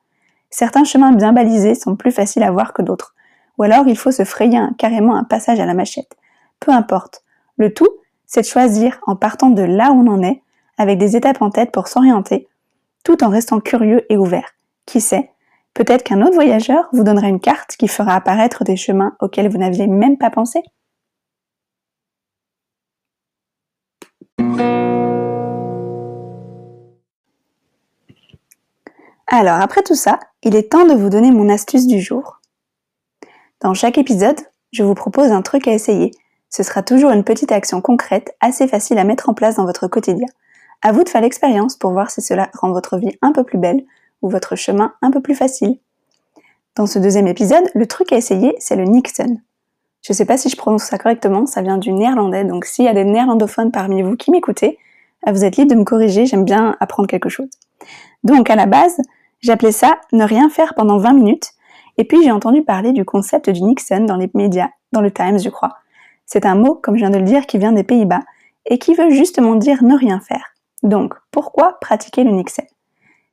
Certains 0.50 0.84
chemins 0.84 1.14
bien 1.14 1.34
balisés 1.34 1.76
sont 1.76 1.96
plus 1.96 2.12
faciles 2.12 2.44
à 2.44 2.52
voir 2.52 2.74
que 2.74 2.82
d'autres, 2.82 3.16
ou 3.58 3.64
alors 3.64 3.88
il 3.88 3.98
faut 3.98 4.12
se 4.12 4.26
frayer 4.26 4.60
carrément 4.78 5.16
un 5.16 5.24
passage 5.24 5.60
à 5.60 5.66
la 5.66 5.74
machette. 5.74 6.16
Peu 6.64 6.72
importe. 6.72 7.24
Le 7.58 7.74
tout, 7.74 7.90
c'est 8.26 8.42
de 8.42 8.46
choisir 8.46 9.02
en 9.06 9.18
partant 9.18 9.50
de 9.50 9.64
là 9.64 9.92
où 9.92 9.96
on 9.96 10.08
en 10.08 10.24
est, 10.24 10.42
avec 10.78 10.98
des 10.98 11.18
étapes 11.18 11.42
en 11.42 11.50
tête 11.50 11.74
pour 11.74 11.90
s'orienter, 11.90 12.48
tout 13.04 13.22
en 13.22 13.30
restant 13.30 13.60
curieux 13.60 14.06
et 14.10 14.16
ouvert. 14.16 14.54
Qui 14.86 15.02
sait, 15.02 15.34
Peut-être 15.74 16.04
qu'un 16.04 16.22
autre 16.22 16.36
voyageur 16.36 16.88
vous 16.94 17.04
donnera 17.04 17.28
une 17.28 17.42
carte 17.42 17.76
qui 17.76 17.90
fera 17.90 18.16
apparaître 18.16 18.64
des 18.64 18.78
chemins 18.78 19.18
auxquels 19.20 19.50
vous 19.50 19.58
n'aviez 19.58 19.88
même 19.88 20.18
pas 20.18 20.30
pensé. 20.30 20.62
Alors, 29.28 29.60
après 29.60 29.82
tout 29.82 29.96
ça, 29.96 30.20
il 30.44 30.56
est 30.56 30.72
temps 30.72 30.86
de 30.86 30.94
vous 30.94 31.10
donner 31.10 31.32
mon 31.32 31.50
astuce 31.50 31.88
du 31.88 32.00
jour. 32.00 32.40
Dans 33.60 33.74
chaque 33.74 33.98
épisode, 33.98 34.40
je 34.72 34.84
vous 34.84 34.94
propose 34.94 35.32
un 35.32 35.42
truc 35.42 35.68
à 35.68 35.74
essayer. 35.74 36.12
Ce 36.56 36.62
sera 36.62 36.84
toujours 36.84 37.10
une 37.10 37.24
petite 37.24 37.52
action 37.52 37.82
concrète, 37.82 38.36
assez 38.40 38.68
facile 38.68 39.00
à 39.00 39.04
mettre 39.04 39.28
en 39.28 39.34
place 39.34 39.56
dans 39.56 39.66
votre 39.66 39.88
quotidien. 39.88 40.28
À 40.84 40.92
vous 40.92 41.04
de 41.04 41.10
faire 41.10 41.22
l'expérience 41.22 41.76
pour 41.76 41.94
voir 41.94 42.12
si 42.12 42.22
cela 42.22 42.52
rend 42.54 42.72
votre 42.72 42.98
vie 43.00 43.18
un 43.24 43.32
peu 43.32 43.44
plus 43.44 43.58
belle 43.58 43.84
ou 44.22 44.30
votre 44.30 44.56
chemin 44.56 44.94
un 45.02 45.10
peu 45.10 45.20
plus 45.20 45.34
facile. 45.34 45.80
Dans 46.76 46.86
ce 46.86 47.00
deuxième 47.00 47.26
épisode, 47.26 47.64
le 47.74 47.88
truc 47.88 48.14
à 48.14 48.18
essayer, 48.18 48.54
c'est 48.60 48.76
le 48.76 48.84
Nixon. 48.84 49.40
Je 50.04 50.14
ne 50.14 50.16
sais 50.16 50.26
pas 50.26 50.38
si 50.38 50.48
je 50.48 50.56
prononce 50.56 50.84
ça 50.84 51.00
correctement, 51.00 51.48
ça 51.48 51.64
vient 51.64 51.80
du 51.80 51.92
néerlandais, 51.92 52.44
donc 52.44 52.66
s'il 52.66 52.86
y 52.86 52.88
a 52.88 52.94
des 52.94 53.04
néerlandophones 53.04 53.72
parmi 53.72 54.04
vous 54.04 54.16
qui 54.16 54.30
m'écoutez, 54.30 54.78
euh, 55.28 55.32
vous 55.32 55.46
êtes 55.46 55.58
libre 55.58 55.74
de 55.74 55.80
me 55.80 55.86
corriger, 55.86 56.28
j'aime 56.28 56.46
bien 56.46 56.78
apprendre 56.80 57.10
quelque 57.10 57.30
chose. 57.30 57.50
Donc 58.24 58.52
à 58.52 58.56
la 58.56 58.68
base, 58.68 58.98
j'appelais 59.42 59.72
ça 59.72 59.98
ne 60.12 60.24
rien 60.24 60.52
faire 60.52 60.76
pendant 60.76 61.00
20 61.00 61.14
minutes, 61.14 61.50
et 61.98 62.04
puis 62.04 62.22
j'ai 62.24 62.32
entendu 62.32 62.62
parler 62.62 62.92
du 62.92 63.06
concept 63.06 63.50
du 63.50 63.64
Nixon 63.64 64.02
dans 64.02 64.18
les 64.18 64.30
médias, 64.36 64.70
dans 64.92 65.02
le 65.02 65.10
Times 65.10 65.40
je 65.40 65.50
crois. 65.50 65.78
C'est 66.26 66.46
un 66.46 66.56
mot, 66.56 66.76
comme 66.76 66.96
je 66.96 67.00
viens 67.00 67.10
de 67.10 67.18
le 67.18 67.24
dire, 67.24 67.46
qui 67.46 67.58
vient 67.58 67.72
des 67.72 67.84
Pays-Bas, 67.84 68.22
et 68.66 68.80
qui 68.80 68.94
veut 68.94 69.10
justement 69.10 69.56
dire 69.56 69.84
ne 69.84 69.96
rien 69.96 70.20
faire. 70.20 70.54
Donc, 70.84 71.14
pourquoi 71.32 71.80
pratiquer 71.80 72.24
le 72.24 72.32
Nixon 72.32 72.64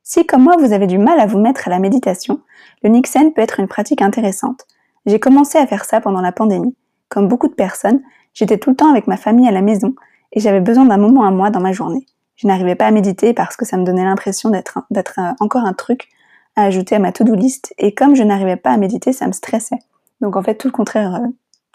Si 0.03 0.25
comme 0.25 0.43
moi 0.43 0.55
vous 0.57 0.73
avez 0.73 0.87
du 0.87 0.97
mal 0.97 1.19
à 1.19 1.25
vous 1.25 1.39
mettre 1.39 1.67
à 1.67 1.71
la 1.71 1.79
méditation, 1.79 2.41
le 2.83 2.89
Nixon 2.89 3.31
peut 3.31 3.41
être 3.41 3.59
une 3.59 3.67
pratique 3.67 4.01
intéressante. 4.01 4.65
J'ai 5.05 5.19
commencé 5.19 5.57
à 5.57 5.67
faire 5.67 5.85
ça 5.85 6.01
pendant 6.01 6.21
la 6.21 6.31
pandémie. 6.31 6.75
Comme 7.09 7.27
beaucoup 7.27 7.47
de 7.47 7.53
personnes, 7.53 8.01
j'étais 8.33 8.57
tout 8.57 8.69
le 8.69 8.75
temps 8.75 8.89
avec 8.89 9.07
ma 9.07 9.17
famille 9.17 9.47
à 9.47 9.51
la 9.51 9.61
maison 9.61 9.95
et 10.31 10.39
j'avais 10.39 10.61
besoin 10.61 10.85
d'un 10.85 10.97
moment 10.97 11.23
à 11.23 11.31
moi 11.31 11.49
dans 11.49 11.59
ma 11.59 11.73
journée. 11.73 12.05
Je 12.35 12.47
n'arrivais 12.47 12.75
pas 12.75 12.87
à 12.87 12.91
méditer 12.91 13.33
parce 13.33 13.57
que 13.57 13.65
ça 13.65 13.77
me 13.77 13.83
donnait 13.83 14.05
l'impression 14.05 14.49
d'être 14.49 15.19
encore 15.39 15.65
un 15.65 15.73
truc 15.73 16.09
à 16.55 16.63
ajouter 16.63 16.95
à 16.95 16.99
ma 16.99 17.11
to-do 17.11 17.35
list 17.35 17.73
et 17.77 17.93
comme 17.93 18.15
je 18.15 18.23
n'arrivais 18.23 18.55
pas 18.55 18.71
à 18.71 18.77
méditer, 18.77 19.13
ça 19.13 19.27
me 19.27 19.31
stressait. 19.31 19.79
Donc 20.21 20.35
en 20.35 20.43
fait 20.43 20.55
tout 20.55 20.67
le 20.67 20.71
contraire 20.71 21.15
euh, 21.15 21.27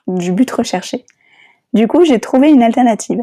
du 0.06 0.32
but 0.32 0.50
recherché. 0.50 1.04
Du 1.72 1.88
coup, 1.88 2.04
j'ai 2.04 2.20
trouvé 2.20 2.50
une 2.50 2.62
alternative. 2.62 3.22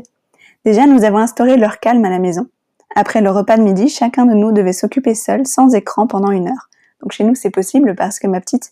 Déjà, 0.65 0.85
nous 0.85 1.03
avons 1.03 1.17
instauré 1.17 1.57
l'heure 1.57 1.79
calme 1.79 2.05
à 2.05 2.09
la 2.09 2.19
maison. 2.19 2.47
Après 2.95 3.21
le 3.21 3.31
repas 3.31 3.57
de 3.57 3.63
midi, 3.63 3.89
chacun 3.89 4.25
de 4.25 4.33
nous 4.33 4.51
devait 4.51 4.73
s'occuper 4.73 5.15
seul, 5.15 5.47
sans 5.47 5.73
écran, 5.73 6.07
pendant 6.07 6.31
une 6.31 6.47
heure. 6.47 6.69
Donc 7.01 7.11
chez 7.11 7.23
nous, 7.23 7.35
c'est 7.35 7.49
possible 7.49 7.95
parce 7.95 8.19
que 8.19 8.27
ma 8.27 8.39
petite, 8.39 8.71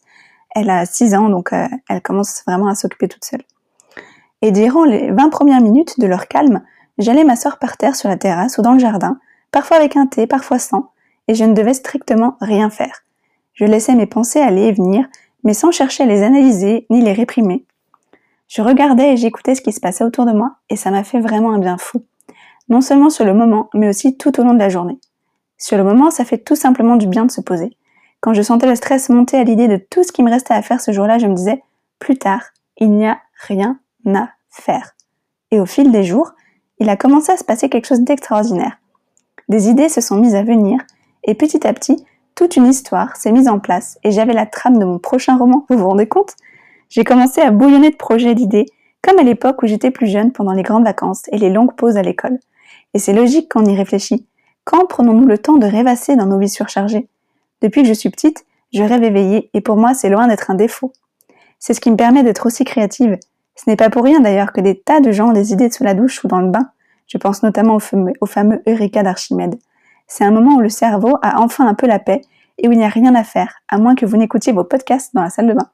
elle 0.55 0.69
a 0.69 0.85
6 0.85 1.15
ans, 1.15 1.29
donc 1.29 1.53
euh, 1.53 1.67
elle 1.89 2.01
commence 2.01 2.43
vraiment 2.45 2.67
à 2.67 2.75
s'occuper 2.75 3.07
toute 3.07 3.25
seule. 3.25 3.41
Et 4.41 4.51
durant 4.51 4.85
les 4.85 5.11
20 5.11 5.29
premières 5.29 5.61
minutes 5.61 5.99
de 5.99 6.07
leur 6.07 6.27
calme, 6.27 6.61
j'allais 6.97 7.23
m'asseoir 7.23 7.59
par 7.59 7.77
terre 7.77 7.95
sur 7.95 8.09
la 8.09 8.17
terrasse 8.17 8.57
ou 8.57 8.61
dans 8.61 8.73
le 8.73 8.79
jardin, 8.79 9.19
parfois 9.51 9.77
avec 9.77 9.95
un 9.95 10.07
thé, 10.07 10.27
parfois 10.27 10.59
sans, 10.59 10.91
et 11.27 11.35
je 11.35 11.43
ne 11.43 11.53
devais 11.53 11.73
strictement 11.73 12.37
rien 12.41 12.69
faire. 12.69 13.03
Je 13.53 13.65
laissais 13.65 13.95
mes 13.95 14.05
pensées 14.05 14.39
aller 14.39 14.63
et 14.63 14.71
venir, 14.71 15.05
mais 15.43 15.53
sans 15.53 15.71
chercher 15.71 16.03
à 16.03 16.07
les 16.07 16.23
analyser 16.23 16.85
ni 16.89 17.01
les 17.01 17.13
réprimer. 17.13 17.65
Je 18.53 18.61
regardais 18.61 19.13
et 19.13 19.17
j'écoutais 19.17 19.55
ce 19.55 19.61
qui 19.61 19.71
se 19.71 19.79
passait 19.79 20.03
autour 20.03 20.25
de 20.25 20.33
moi, 20.33 20.55
et 20.69 20.75
ça 20.75 20.91
m'a 20.91 21.05
fait 21.05 21.21
vraiment 21.21 21.53
un 21.53 21.57
bien 21.57 21.77
fou. 21.77 22.03
Non 22.67 22.81
seulement 22.81 23.09
sur 23.09 23.23
le 23.23 23.33
moment, 23.33 23.69
mais 23.73 23.87
aussi 23.87 24.17
tout 24.17 24.37
au 24.41 24.43
long 24.43 24.53
de 24.53 24.59
la 24.59 24.67
journée. 24.67 24.99
Sur 25.57 25.77
le 25.77 25.85
moment, 25.85 26.11
ça 26.11 26.25
fait 26.25 26.37
tout 26.37 26.57
simplement 26.57 26.97
du 26.97 27.07
bien 27.07 27.23
de 27.23 27.31
se 27.31 27.39
poser. 27.39 27.77
Quand 28.19 28.33
je 28.33 28.41
sentais 28.41 28.67
le 28.67 28.75
stress 28.75 29.07
monter 29.07 29.37
à 29.37 29.45
l'idée 29.45 29.69
de 29.69 29.77
tout 29.77 30.03
ce 30.03 30.11
qui 30.11 30.21
me 30.21 30.29
restait 30.29 30.53
à 30.53 30.61
faire 30.61 30.81
ce 30.81 30.91
jour-là, 30.91 31.17
je 31.17 31.27
me 31.27 31.33
disais, 31.33 31.63
plus 31.97 32.17
tard, 32.17 32.41
il 32.75 32.91
n'y 32.91 33.07
a 33.07 33.19
rien 33.47 33.79
à 34.05 34.31
faire. 34.49 34.95
Et 35.51 35.61
au 35.61 35.65
fil 35.65 35.89
des 35.89 36.03
jours, 36.03 36.33
il 36.79 36.89
a 36.89 36.97
commencé 36.97 37.31
à 37.31 37.37
se 37.37 37.45
passer 37.45 37.69
quelque 37.69 37.87
chose 37.87 38.01
d'extraordinaire. 38.01 38.79
Des 39.47 39.69
idées 39.69 39.87
se 39.87 40.01
sont 40.01 40.17
mises 40.17 40.35
à 40.35 40.43
venir, 40.43 40.81
et 41.23 41.35
petit 41.35 41.65
à 41.65 41.71
petit, 41.71 42.05
toute 42.35 42.57
une 42.57 42.67
histoire 42.67 43.15
s'est 43.15 43.31
mise 43.31 43.47
en 43.47 43.59
place, 43.59 43.97
et 44.03 44.11
j'avais 44.11 44.33
la 44.33 44.45
trame 44.45 44.77
de 44.77 44.83
mon 44.83 44.99
prochain 44.99 45.37
roman, 45.37 45.65
vous 45.69 45.77
vous 45.77 45.87
rendez 45.87 46.09
compte? 46.09 46.35
J'ai 46.91 47.05
commencé 47.05 47.39
à 47.39 47.51
bouillonner 47.51 47.89
de 47.89 47.95
projets 47.95 48.31
et 48.31 48.35
d'idées, 48.35 48.65
comme 49.01 49.17
à 49.17 49.23
l'époque 49.23 49.63
où 49.63 49.65
j'étais 49.65 49.91
plus 49.91 50.07
jeune 50.07 50.33
pendant 50.33 50.51
les 50.51 50.61
grandes 50.61 50.83
vacances 50.83 51.23
et 51.31 51.37
les 51.37 51.49
longues 51.49 51.73
pauses 51.73 51.95
à 51.95 52.01
l'école. 52.01 52.37
Et 52.93 52.99
c'est 52.99 53.13
logique 53.13 53.47
quand 53.49 53.63
y 53.65 53.75
réfléchit. 53.77 54.27
Quand 54.65 54.85
prenons-nous 54.87 55.25
le 55.25 55.37
temps 55.37 55.55
de 55.55 55.65
rêvasser 55.65 56.17
dans 56.17 56.25
nos 56.25 56.37
vies 56.37 56.49
surchargées? 56.49 57.07
Depuis 57.61 57.83
que 57.83 57.87
je 57.87 57.93
suis 57.93 58.09
petite, 58.09 58.45
je 58.73 58.83
rêve 58.83 59.03
éveillée 59.03 59.49
et 59.53 59.61
pour 59.61 59.77
moi 59.77 59.93
c'est 59.93 60.09
loin 60.09 60.27
d'être 60.27 60.51
un 60.51 60.55
défaut. 60.55 60.91
C'est 61.59 61.73
ce 61.73 61.79
qui 61.79 61.91
me 61.91 61.95
permet 61.95 62.23
d'être 62.23 62.45
aussi 62.45 62.65
créative. 62.65 63.17
Ce 63.55 63.69
n'est 63.69 63.77
pas 63.77 63.89
pour 63.89 64.03
rien 64.03 64.19
d'ailleurs 64.19 64.51
que 64.51 64.59
des 64.59 64.77
tas 64.77 64.99
de 64.99 65.13
gens 65.13 65.29
ont 65.29 65.33
des 65.33 65.53
idées 65.53 65.71
sous 65.71 65.85
la 65.85 65.93
douche 65.93 66.21
ou 66.25 66.27
dans 66.27 66.41
le 66.41 66.49
bain. 66.49 66.71
Je 67.07 67.17
pense 67.17 67.41
notamment 67.41 67.77
au 67.77 68.25
fameux 68.25 68.61
Eureka 68.67 69.01
d'Archimède. 69.01 69.57
C'est 70.07 70.25
un 70.25 70.31
moment 70.31 70.55
où 70.55 70.59
le 70.59 70.67
cerveau 70.67 71.17
a 71.21 71.39
enfin 71.39 71.65
un 71.65 71.73
peu 71.73 71.87
la 71.87 71.99
paix 71.99 72.19
et 72.57 72.67
où 72.67 72.73
il 72.73 72.77
n'y 72.77 72.83
a 72.83 72.89
rien 72.89 73.15
à 73.15 73.23
faire, 73.23 73.61
à 73.69 73.77
moins 73.77 73.95
que 73.95 74.05
vous 74.05 74.17
n'écoutiez 74.17 74.51
vos 74.51 74.65
podcasts 74.65 75.15
dans 75.15 75.23
la 75.23 75.29
salle 75.29 75.47
de 75.47 75.53
bain. 75.53 75.69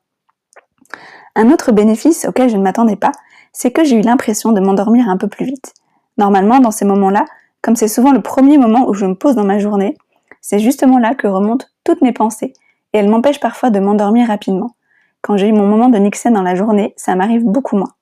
Un 1.35 1.51
autre 1.51 1.71
bénéfice 1.71 2.25
auquel 2.25 2.49
je 2.49 2.57
ne 2.57 2.63
m'attendais 2.63 2.95
pas, 2.95 3.11
c'est 3.53 3.71
que 3.71 3.83
j'ai 3.83 3.97
eu 3.97 4.01
l'impression 4.01 4.51
de 4.51 4.59
m'endormir 4.59 5.09
un 5.09 5.17
peu 5.17 5.27
plus 5.27 5.45
vite. 5.45 5.73
Normalement, 6.17 6.59
dans 6.59 6.71
ces 6.71 6.85
moments-là, 6.85 7.25
comme 7.61 7.75
c'est 7.75 7.87
souvent 7.87 8.11
le 8.11 8.21
premier 8.21 8.57
moment 8.57 8.87
où 8.87 8.93
je 8.93 9.05
me 9.05 9.15
pose 9.15 9.35
dans 9.35 9.43
ma 9.43 9.59
journée, 9.59 9.97
c'est 10.41 10.59
justement 10.59 10.99
là 10.99 11.15
que 11.15 11.27
remontent 11.27 11.65
toutes 11.83 12.01
mes 12.01 12.13
pensées, 12.13 12.53
et 12.93 12.97
elles 12.97 13.09
m'empêchent 13.09 13.39
parfois 13.39 13.69
de 13.69 13.79
m'endormir 13.79 14.27
rapidement. 14.27 14.75
Quand 15.21 15.37
j'ai 15.37 15.47
eu 15.47 15.53
mon 15.53 15.67
moment 15.67 15.89
de 15.89 15.97
Nixon 15.97 16.31
dans 16.31 16.41
la 16.41 16.55
journée, 16.55 16.93
ça 16.95 17.15
m'arrive 17.15 17.43
beaucoup 17.43 17.77
moins. 17.77 17.93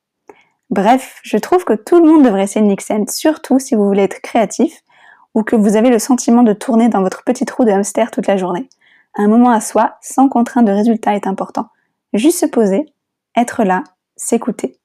Bref, 0.69 1.19
je 1.23 1.37
trouve 1.37 1.63
que 1.63 1.73
tout 1.73 1.99
le 1.99 2.11
monde 2.11 2.23
devrait 2.23 2.43
essayer 2.43 2.61
le 2.61 2.67
Nixon, 2.67 3.05
surtout 3.07 3.59
si 3.59 3.75
vous 3.75 3.85
voulez 3.85 4.03
être 4.03 4.21
créatif 4.21 4.81
ou 5.33 5.43
que 5.43 5.55
vous 5.55 5.75
avez 5.75 5.89
le 5.89 5.99
sentiment 5.99 6.43
de 6.43 6.53
tourner 6.53 6.89
dans 6.89 7.01
votre 7.01 7.23
petite 7.23 7.51
roue 7.51 7.65
de 7.65 7.71
hamster 7.71 8.11
toute 8.11 8.27
la 8.27 8.37
journée. 8.37 8.69
Un 9.15 9.27
moment 9.27 9.51
à 9.51 9.61
soi, 9.61 9.95
sans 10.01 10.27
contrainte 10.29 10.65
de 10.65 10.71
résultat, 10.71 11.15
est 11.15 11.27
important. 11.27 11.67
Juste 12.15 12.39
se 12.39 12.45
poser, 12.45 12.86
être 13.36 13.65
là, 13.65 13.84
s'écouter. 14.15 14.79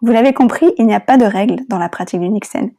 Vous 0.00 0.12
l'avez 0.12 0.32
compris, 0.32 0.72
il 0.78 0.86
n'y 0.86 0.94
a 0.94 1.00
pas 1.00 1.18
de 1.18 1.26
règle 1.26 1.60
dans 1.68 1.78
la 1.78 1.90
pratique 1.90 2.20
du 2.20 2.28
Nixon. 2.30 2.70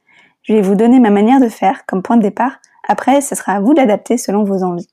Je 0.41 0.53
vais 0.53 0.62
vous 0.62 0.74
donner 0.74 1.00
ma 1.00 1.12
manière 1.12 1.39
de 1.39 1.48
faire 1.48 1.86
comme 1.86 2.01
point 2.01 2.17
de 2.17 2.24
départ 2.24 2.57
après, 2.88 3.22
ce 3.22 3.36
sera 3.36 3.53
à 3.53 3.60
vous 3.60 3.75
d'adapter 3.75 4.17
selon 4.17 4.43
vos 4.43 4.63
envies. 4.63 4.89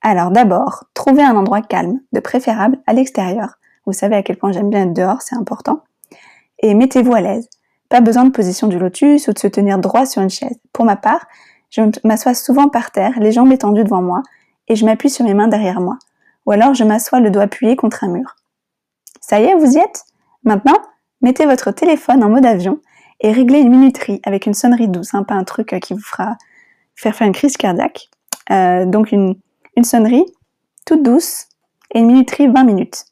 Alors 0.00 0.30
d'abord, 0.30 0.84
trouvez 0.94 1.22
un 1.22 1.36
endroit 1.36 1.60
calme, 1.60 2.00
de 2.12 2.20
préférable 2.20 2.78
à 2.86 2.94
l'extérieur. 2.94 3.58
Vous 3.84 3.92
savez 3.92 4.16
à 4.16 4.22
quel 4.22 4.38
point 4.38 4.50
j'aime 4.50 4.70
bien 4.70 4.84
être 4.84 4.94
dehors, 4.94 5.20
c'est 5.20 5.36
important. 5.36 5.82
Et 6.60 6.72
mettez-vous 6.72 7.14
à 7.14 7.20
l'aise. 7.20 7.50
Pas 7.90 8.00
besoin 8.00 8.24
de 8.24 8.30
position 8.30 8.66
du 8.66 8.78
lotus 8.78 9.28
ou 9.28 9.32
de 9.34 9.38
se 9.38 9.46
tenir 9.46 9.78
droit 9.78 10.06
sur 10.06 10.22
une 10.22 10.30
chaise. 10.30 10.58
Pour 10.72 10.86
ma 10.86 10.96
part, 10.96 11.26
je 11.68 11.82
m'assois 12.02 12.34
souvent 12.34 12.68
par 12.68 12.92
terre, 12.92 13.12
les 13.20 13.30
jambes 13.30 13.52
étendues 13.52 13.84
devant 13.84 14.02
moi, 14.02 14.22
et 14.68 14.74
je 14.74 14.86
m'appuie 14.86 15.10
sur 15.10 15.26
mes 15.26 15.34
mains 15.34 15.48
derrière 15.48 15.80
moi. 15.80 15.98
Ou 16.48 16.52
alors 16.52 16.72
je 16.72 16.82
m'assois 16.82 17.20
le 17.20 17.30
doigt 17.30 17.42
appuyé 17.42 17.76
contre 17.76 18.04
un 18.04 18.08
mur. 18.08 18.34
Ça 19.20 19.38
y 19.38 19.44
est, 19.44 19.54
vous 19.54 19.76
y 19.76 19.78
êtes? 19.78 20.04
Maintenant, 20.44 20.78
mettez 21.20 21.44
votre 21.44 21.72
téléphone 21.72 22.24
en 22.24 22.30
mode 22.30 22.46
avion 22.46 22.80
et 23.20 23.32
réglez 23.32 23.58
une 23.58 23.68
minuterie 23.68 24.22
avec 24.24 24.46
une 24.46 24.54
sonnerie 24.54 24.88
douce, 24.88 25.12
hein, 25.12 25.24
pas 25.24 25.34
un 25.34 25.44
truc 25.44 25.78
qui 25.82 25.92
vous 25.92 26.00
fera 26.00 26.38
faire 26.96 27.14
faire 27.14 27.26
une 27.26 27.34
crise 27.34 27.58
cardiaque. 27.58 28.08
Euh, 28.50 28.86
donc 28.86 29.12
une 29.12 29.36
sonnerie 29.82 30.24
toute 30.86 31.02
douce 31.02 31.48
et 31.92 31.98
une 31.98 32.06
minuterie 32.06 32.48
20 32.48 32.64
minutes. 32.64 33.04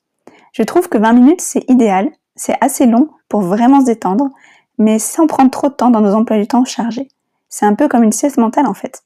Je 0.52 0.62
trouve 0.62 0.88
que 0.88 0.96
20 0.96 1.12
minutes 1.12 1.42
c'est 1.42 1.68
idéal, 1.68 2.08
c'est 2.36 2.56
assez 2.62 2.86
long 2.86 3.10
pour 3.28 3.42
vraiment 3.42 3.82
se 3.82 3.84
détendre, 3.84 4.30
mais 4.78 4.98
sans 4.98 5.26
prendre 5.26 5.50
trop 5.50 5.68
de 5.68 5.74
temps 5.74 5.90
dans 5.90 6.00
nos 6.00 6.14
emplois 6.14 6.38
du 6.38 6.46
temps 6.46 6.64
chargés. 6.64 7.08
C'est 7.50 7.66
un 7.66 7.74
peu 7.74 7.86
comme 7.86 8.02
une 8.02 8.12
sieste 8.12 8.38
mentale 8.38 8.66
en 8.66 8.72
fait. 8.72 9.02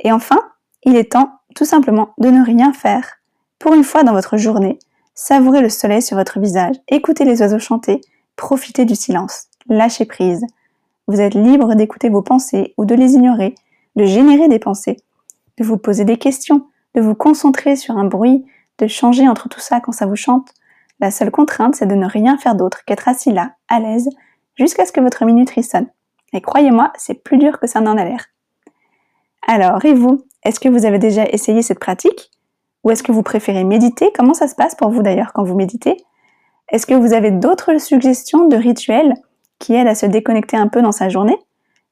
Et 0.00 0.10
enfin, 0.10 0.40
il 0.82 0.96
est 0.96 1.12
temps 1.12 1.30
tout 1.54 1.64
simplement 1.64 2.08
de 2.18 2.28
ne 2.28 2.44
rien 2.44 2.72
faire. 2.72 3.17
Pour 3.58 3.74
une 3.74 3.82
fois 3.82 4.04
dans 4.04 4.12
votre 4.12 4.36
journée, 4.36 4.78
savourez 5.14 5.60
le 5.60 5.68
soleil 5.68 6.00
sur 6.00 6.16
votre 6.16 6.38
visage, 6.38 6.76
écoutez 6.86 7.24
les 7.24 7.40
oiseaux 7.42 7.58
chanter, 7.58 8.00
profitez 8.36 8.84
du 8.84 8.94
silence, 8.94 9.48
lâchez 9.68 10.04
prise. 10.04 10.46
Vous 11.08 11.20
êtes 11.20 11.34
libre 11.34 11.74
d'écouter 11.74 12.08
vos 12.08 12.22
pensées 12.22 12.72
ou 12.76 12.84
de 12.84 12.94
les 12.94 13.14
ignorer, 13.14 13.56
de 13.96 14.04
générer 14.04 14.46
des 14.46 14.60
pensées, 14.60 14.96
de 15.56 15.64
vous 15.64 15.76
poser 15.76 16.04
des 16.04 16.18
questions, 16.18 16.68
de 16.94 17.00
vous 17.00 17.16
concentrer 17.16 17.74
sur 17.74 17.96
un 17.96 18.04
bruit, 18.04 18.46
de 18.78 18.86
changer 18.86 19.28
entre 19.28 19.48
tout 19.48 19.60
ça 19.60 19.80
quand 19.80 19.90
ça 19.90 20.06
vous 20.06 20.14
chante. 20.14 20.54
La 21.00 21.10
seule 21.10 21.32
contrainte, 21.32 21.74
c'est 21.74 21.86
de 21.86 21.96
ne 21.96 22.06
rien 22.06 22.38
faire 22.38 22.54
d'autre 22.54 22.84
qu'être 22.84 23.08
assis 23.08 23.32
là, 23.32 23.54
à 23.68 23.80
l'aise, 23.80 24.08
jusqu'à 24.54 24.86
ce 24.86 24.92
que 24.92 25.00
votre 25.00 25.24
minuterie 25.24 25.64
sonne. 25.64 25.88
Et 26.32 26.40
croyez-moi, 26.40 26.92
c'est 26.96 27.24
plus 27.24 27.38
dur 27.38 27.58
que 27.58 27.66
ça 27.66 27.80
n'en 27.80 27.96
a 27.96 28.04
l'air. 28.04 28.26
Alors, 29.48 29.84
et 29.84 29.94
vous? 29.94 30.24
Est-ce 30.44 30.60
que 30.60 30.68
vous 30.68 30.86
avez 30.86 31.00
déjà 31.00 31.26
essayé 31.26 31.62
cette 31.62 31.80
pratique? 31.80 32.30
Ou 32.84 32.90
est-ce 32.90 33.02
que 33.02 33.12
vous 33.12 33.22
préférez 33.22 33.64
méditer? 33.64 34.10
Comment 34.14 34.34
ça 34.34 34.48
se 34.48 34.54
passe 34.54 34.74
pour 34.74 34.90
vous 34.90 35.02
d'ailleurs 35.02 35.32
quand 35.32 35.44
vous 35.44 35.56
méditez? 35.56 35.96
Est-ce 36.70 36.86
que 36.86 36.94
vous 36.94 37.12
avez 37.12 37.30
d'autres 37.30 37.78
suggestions 37.78 38.46
de 38.46 38.56
rituels 38.56 39.14
qui 39.58 39.74
aident 39.74 39.88
à 39.88 39.94
se 39.94 40.06
déconnecter 40.06 40.56
un 40.56 40.68
peu 40.68 40.82
dans 40.82 40.92
sa 40.92 41.08
journée? 41.08 41.38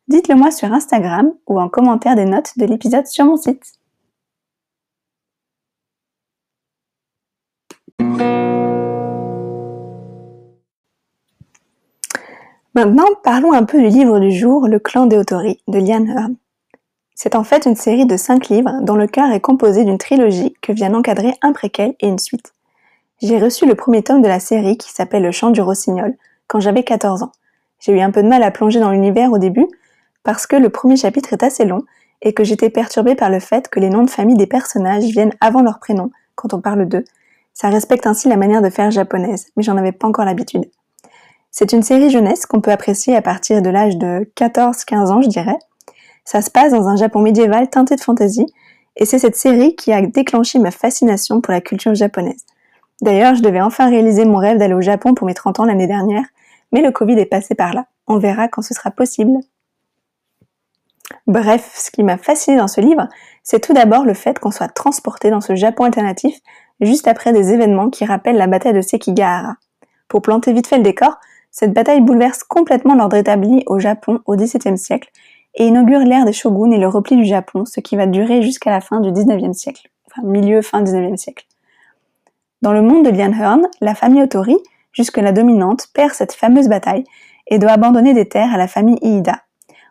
Dites-le 0.09 0.37
moi 0.37 0.51
sur 0.51 0.73
Instagram 0.73 1.33
ou 1.47 1.61
en 1.61 1.69
commentaire 1.69 2.15
des 2.15 2.27
notes 2.27 2.53
de 2.59 2.67
l'épisode 2.67 3.07
sur 3.07 3.25
mon 3.25 3.37
site. 3.37 3.73
Maintenant, 12.75 13.07
parlons 13.25 13.53
un 13.53 13.65
peu 13.65 13.81
du 13.81 13.89
livre 13.89 14.21
du 14.21 14.31
jour, 14.31 14.69
Le 14.69 14.79
clan 14.79 15.07
des 15.07 15.17
Autori, 15.17 15.59
de 15.67 15.79
Liane 15.79 16.09
Hearn. 16.09 16.37
C'est 17.19 17.35
en 17.35 17.45
fait 17.45 17.65
une 17.65 17.77
série 17.77 18.05
de 18.05 18.19
cinq 18.19 18.51
livres 18.51 18.79
dont 18.83 18.95
le 18.95 19.07
cœur 19.07 19.31
est 19.31 19.41
composé 19.41 19.85
d'une 19.85 19.97
trilogie 19.97 20.55
que 20.61 20.71
vient 20.71 20.93
encadrer 20.93 21.33
un 21.41 21.55
préquel 21.55 21.95
et 22.01 22.09
une 22.09 22.19
suite. 22.19 22.53
J'ai 23.23 23.39
reçu 23.39 23.65
le 23.65 23.75
premier 23.75 24.03
tome 24.03 24.21
de 24.21 24.29
la 24.29 24.39
série 24.39 24.77
qui 24.77 24.93
s'appelle 24.93 25.23
Le 25.23 25.33
chant 25.33 25.49
du 25.49 25.63
rossignol 25.63 26.15
quand 26.47 26.61
j'avais 26.61 26.85
14 26.85 27.23
ans. 27.23 27.33
J'ai 27.81 27.93
eu 27.93 28.01
un 28.01 28.11
peu 28.11 28.23
de 28.23 28.29
mal 28.29 28.43
à 28.43 28.51
plonger 28.51 28.81
dans 28.81 28.91
l'univers 28.91 29.33
au 29.33 29.39
début, 29.39 29.67
parce 30.25 30.47
que 30.47 30.57
le 30.57 30.69
premier 30.69 30.99
chapitre 30.99 31.33
est 31.33 31.43
assez 31.43 31.65
long 31.65 31.85
et 32.21 32.35
que 32.35 32.45
j'étais 32.45 32.69
perturbée 32.69 33.15
par 33.15 33.31
le 33.31 33.41
fait 33.41 33.69
que 33.69 33.81
les 33.81 33.89
noms 33.89 34.05
de 34.05 34.11
famille 34.11 34.37
des 34.37 34.47
personnages 34.47 35.05
viennent 35.05 35.35
avant 35.41 35.63
leur 35.63 35.79
prénom 35.79 36.11
quand 36.35 36.53
on 36.53 36.61
parle 36.61 36.87
d'eux. 36.87 37.05
Ça 37.55 37.71
respecte 37.71 38.07
ainsi 38.07 38.29
la 38.29 38.37
manière 38.37 38.61
de 38.61 38.69
faire 38.69 38.91
japonaise, 38.91 39.47
mais 39.57 39.63
j'en 39.63 39.79
avais 39.79 39.93
pas 39.93 40.07
encore 40.07 40.27
l'habitude. 40.27 40.67
C'est 41.51 41.73
une 41.73 41.83
série 41.83 42.11
jeunesse 42.11 42.45
qu'on 42.45 42.61
peut 42.61 42.73
apprécier 42.73 43.17
à 43.17 43.23
partir 43.23 43.63
de 43.63 43.71
l'âge 43.71 43.97
de 43.97 44.31
14-15 44.37 45.11
ans, 45.11 45.23
je 45.23 45.29
dirais. 45.29 45.59
Ça 46.27 46.43
se 46.43 46.51
passe 46.51 46.73
dans 46.73 46.89
un 46.89 46.97
Japon 46.97 47.21
médiéval 47.21 47.71
teinté 47.71 47.97
de 47.97 48.01
fantaisie, 48.01 48.47
et 48.97 49.07
c'est 49.07 49.19
cette 49.19 49.37
série 49.37 49.77
qui 49.77 49.93
a 49.93 50.03
déclenché 50.03 50.59
ma 50.59 50.71
fascination 50.71 51.41
pour 51.41 51.53
la 51.53 51.61
culture 51.61 51.95
japonaise. 51.95 52.45
D'ailleurs, 53.01 53.35
je 53.35 53.43
devais 53.43 53.61
enfin 53.61 53.89
réaliser 53.89 54.25
mon 54.25 54.37
rêve 54.37 54.59
d'aller 54.59 54.75
au 54.75 54.81
Japon 54.81 55.15
pour 55.15 55.27
mes 55.27 55.35
30 55.35 55.61
ans 55.61 55.65
l'année 55.65 55.87
dernière, 55.87 56.25
mais 56.73 56.83
le 56.83 56.91
Covid 56.91 57.19
est 57.19 57.27
passé 57.27 57.55
par 57.55 57.73
là. 57.73 57.87
On 58.09 58.19
verra 58.19 58.49
quand 58.49 58.63
ce 58.63 58.75
sera 58.75 58.91
possible. 58.91 59.39
Bref, 61.29 61.73
ce 61.77 61.91
qui 61.93 62.03
m'a 62.03 62.17
fasciné 62.17 62.57
dans 62.57 62.69
ce 62.69 62.81
livre, 62.81 63.07
c'est 63.45 63.61
tout 63.61 63.73
d'abord 63.73 64.05
le 64.05 64.15
fait 64.15 64.39
qu'on 64.41 64.51
soit 64.51 64.69
transporté 64.69 65.31
dans 65.31 65.41
ce 65.41 65.55
Japon 65.55 65.85
alternatif 65.85 66.37
juste 66.81 67.07
après 67.07 67.33
des 67.33 67.53
événements 67.53 67.91
qui 67.91 68.05
rappellent 68.05 68.37
la 68.37 68.49
bataille 68.49 68.73
de 68.73 68.81
Sekigahara. 68.81 69.57
Pour 70.09 70.23
planter 70.23 70.53
vite 70.53 70.67
fait 70.67 70.79
le 70.79 70.83
décor, 70.83 71.19
cette 71.51 71.73
bataille 71.73 72.01
bouleverse 72.01 72.43
complètement 72.43 72.95
l'ordre 72.95 73.17
établi 73.17 73.63
au 73.67 73.79
Japon 73.79 74.21
au 74.27 74.37
XVIIe 74.37 74.77
siècle 74.77 75.11
et 75.57 75.67
inaugure 75.67 76.01
l'ère 76.01 76.25
des 76.25 76.33
shoguns 76.33 76.71
et 76.71 76.79
le 76.79 76.89
repli 76.89 77.17
du 77.17 77.25
Japon, 77.25 77.65
ce 77.65 77.81
qui 77.81 77.97
va 77.97 78.07
durer 78.07 78.43
jusqu'à 78.43 78.71
la 78.71 78.81
fin 78.81 79.01
du 79.01 79.11
XIXe 79.11 79.57
siècle, 79.57 79.91
enfin 80.07 80.27
milieu 80.27 80.63
fin 80.63 80.83
XIXe 80.83 81.21
siècle. 81.21 81.47
Dans 82.63 82.73
le 82.73 82.83
monde 82.83 83.05
de 83.05 83.11
Lianhorn, 83.11 83.63
la 83.81 83.95
famille 83.95 84.23
Otori, 84.23 84.57
jusque-là 84.93 85.33
dominante, 85.33 85.89
perd 85.95 86.13
cette 86.13 86.33
fameuse 86.33 86.69
bataille 86.69 87.05
et 87.47 87.59
doit 87.59 87.73
abandonner 87.73 88.15
des 88.15 88.29
terres 88.29 88.55
à 88.55 88.59
la 88.59 88.69
famille 88.69 88.99
Iida. 89.03 89.43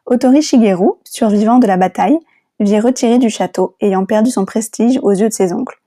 Otori 0.06 0.42
Shigeru, 0.42 0.92
survivant 1.04 1.58
de 1.58 1.68
la 1.68 1.78
bataille, 1.78 2.18
vit 2.60 2.80
retiré 2.80 3.18
du 3.18 3.30
château, 3.30 3.76
ayant 3.82 4.06
perdu 4.06 4.30
son 4.32 4.46
prestige 4.46 5.00
aux 5.02 5.12
yeux 5.12 5.30
de 5.30 5.34
ses 5.34 5.52
oncles. 5.52 5.80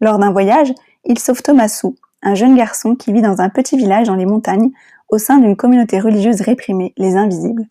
Lors 0.00 0.18
d'un 0.18 0.32
voyage, 0.32 0.72
il 1.04 1.18
sauve 1.18 1.42
Tomasu, 1.42 1.88
un 2.22 2.34
jeune 2.34 2.56
garçon 2.56 2.94
qui 2.94 3.12
vit 3.12 3.22
dans 3.22 3.40
un 3.40 3.48
petit 3.48 3.76
village 3.76 4.06
dans 4.06 4.14
les 4.14 4.26
montagnes, 4.26 4.70
au 5.08 5.18
sein 5.18 5.38
d'une 5.38 5.56
communauté 5.56 6.00
religieuse 6.00 6.40
réprimée, 6.40 6.92
les 6.96 7.16
Invisibles. 7.16 7.66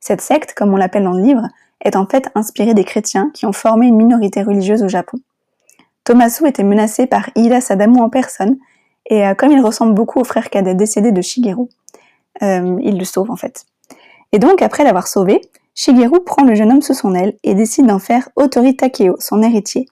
Cette 0.00 0.20
secte, 0.20 0.54
comme 0.54 0.72
on 0.72 0.76
l'appelle 0.76 1.04
dans 1.04 1.12
le 1.12 1.22
livre, 1.22 1.46
est 1.84 1.96
en 1.96 2.06
fait 2.06 2.28
inspirée 2.34 2.74
des 2.74 2.84
chrétiens 2.84 3.30
qui 3.34 3.46
ont 3.46 3.52
formé 3.52 3.86
une 3.86 3.96
minorité 3.96 4.42
religieuse 4.42 4.82
au 4.82 4.88
Japon. 4.88 5.18
Tomasu 6.04 6.46
était 6.46 6.64
menacé 6.64 7.06
par 7.06 7.30
Ida 7.36 7.60
Sadamu 7.60 8.00
en 8.00 8.08
personne, 8.08 8.56
et 9.06 9.26
euh, 9.26 9.34
comme 9.34 9.52
il 9.52 9.60
ressemble 9.60 9.94
beaucoup 9.94 10.20
au 10.20 10.24
frère 10.24 10.50
cadet 10.50 10.74
décédé 10.74 11.12
de 11.12 11.22
Shigeru, 11.22 11.68
euh, 12.42 12.78
il 12.82 12.98
le 12.98 13.04
sauve 13.04 13.30
en 13.30 13.36
fait. 13.36 13.66
Et 14.32 14.38
donc, 14.38 14.62
après 14.62 14.84
l'avoir 14.84 15.06
sauvé, 15.06 15.40
Shigeru 15.74 16.22
prend 16.24 16.44
le 16.44 16.54
jeune 16.54 16.72
homme 16.72 16.82
sous 16.82 16.94
son 16.94 17.14
aile 17.14 17.34
et 17.44 17.54
décide 17.54 17.86
d'en 17.86 17.98
faire 17.98 18.28
Otori 18.36 18.76
Takeo, 18.76 19.16
son 19.18 19.42
héritier. 19.42 19.86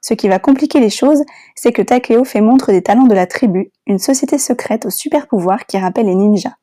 Ce 0.00 0.14
qui 0.14 0.28
va 0.28 0.38
compliquer 0.38 0.80
les 0.80 0.90
choses, 0.90 1.22
c'est 1.54 1.72
que 1.72 1.82
Takeo 1.82 2.24
fait 2.24 2.40
montre 2.40 2.72
des 2.72 2.82
talents 2.82 3.06
de 3.06 3.14
la 3.14 3.26
tribu, 3.26 3.70
une 3.86 3.98
société 3.98 4.38
secrète 4.38 4.86
aux 4.86 4.90
super 4.90 5.26
pouvoirs 5.26 5.66
qui 5.66 5.78
rappelle 5.78 6.06
les 6.06 6.14
ninjas. 6.14 6.54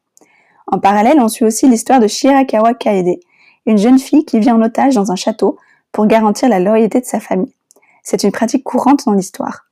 En 0.67 0.79
parallèle, 0.79 1.19
on 1.19 1.27
suit 1.27 1.45
aussi 1.45 1.67
l'histoire 1.67 1.99
de 1.99 2.07
Shirakawa 2.07 2.73
Kaede, 2.73 3.19
une 3.65 3.77
jeune 3.77 3.99
fille 3.99 4.25
qui 4.25 4.39
vit 4.39 4.51
en 4.51 4.61
otage 4.61 4.95
dans 4.95 5.11
un 5.11 5.15
château 5.15 5.57
pour 5.91 6.07
garantir 6.07 6.49
la 6.49 6.59
loyauté 6.59 6.99
de 6.99 7.05
sa 7.05 7.19
famille. 7.19 7.53
C'est 8.03 8.23
une 8.23 8.31
pratique 8.31 8.63
courante 8.63 9.05
dans 9.05 9.13
l'histoire, 9.13 9.65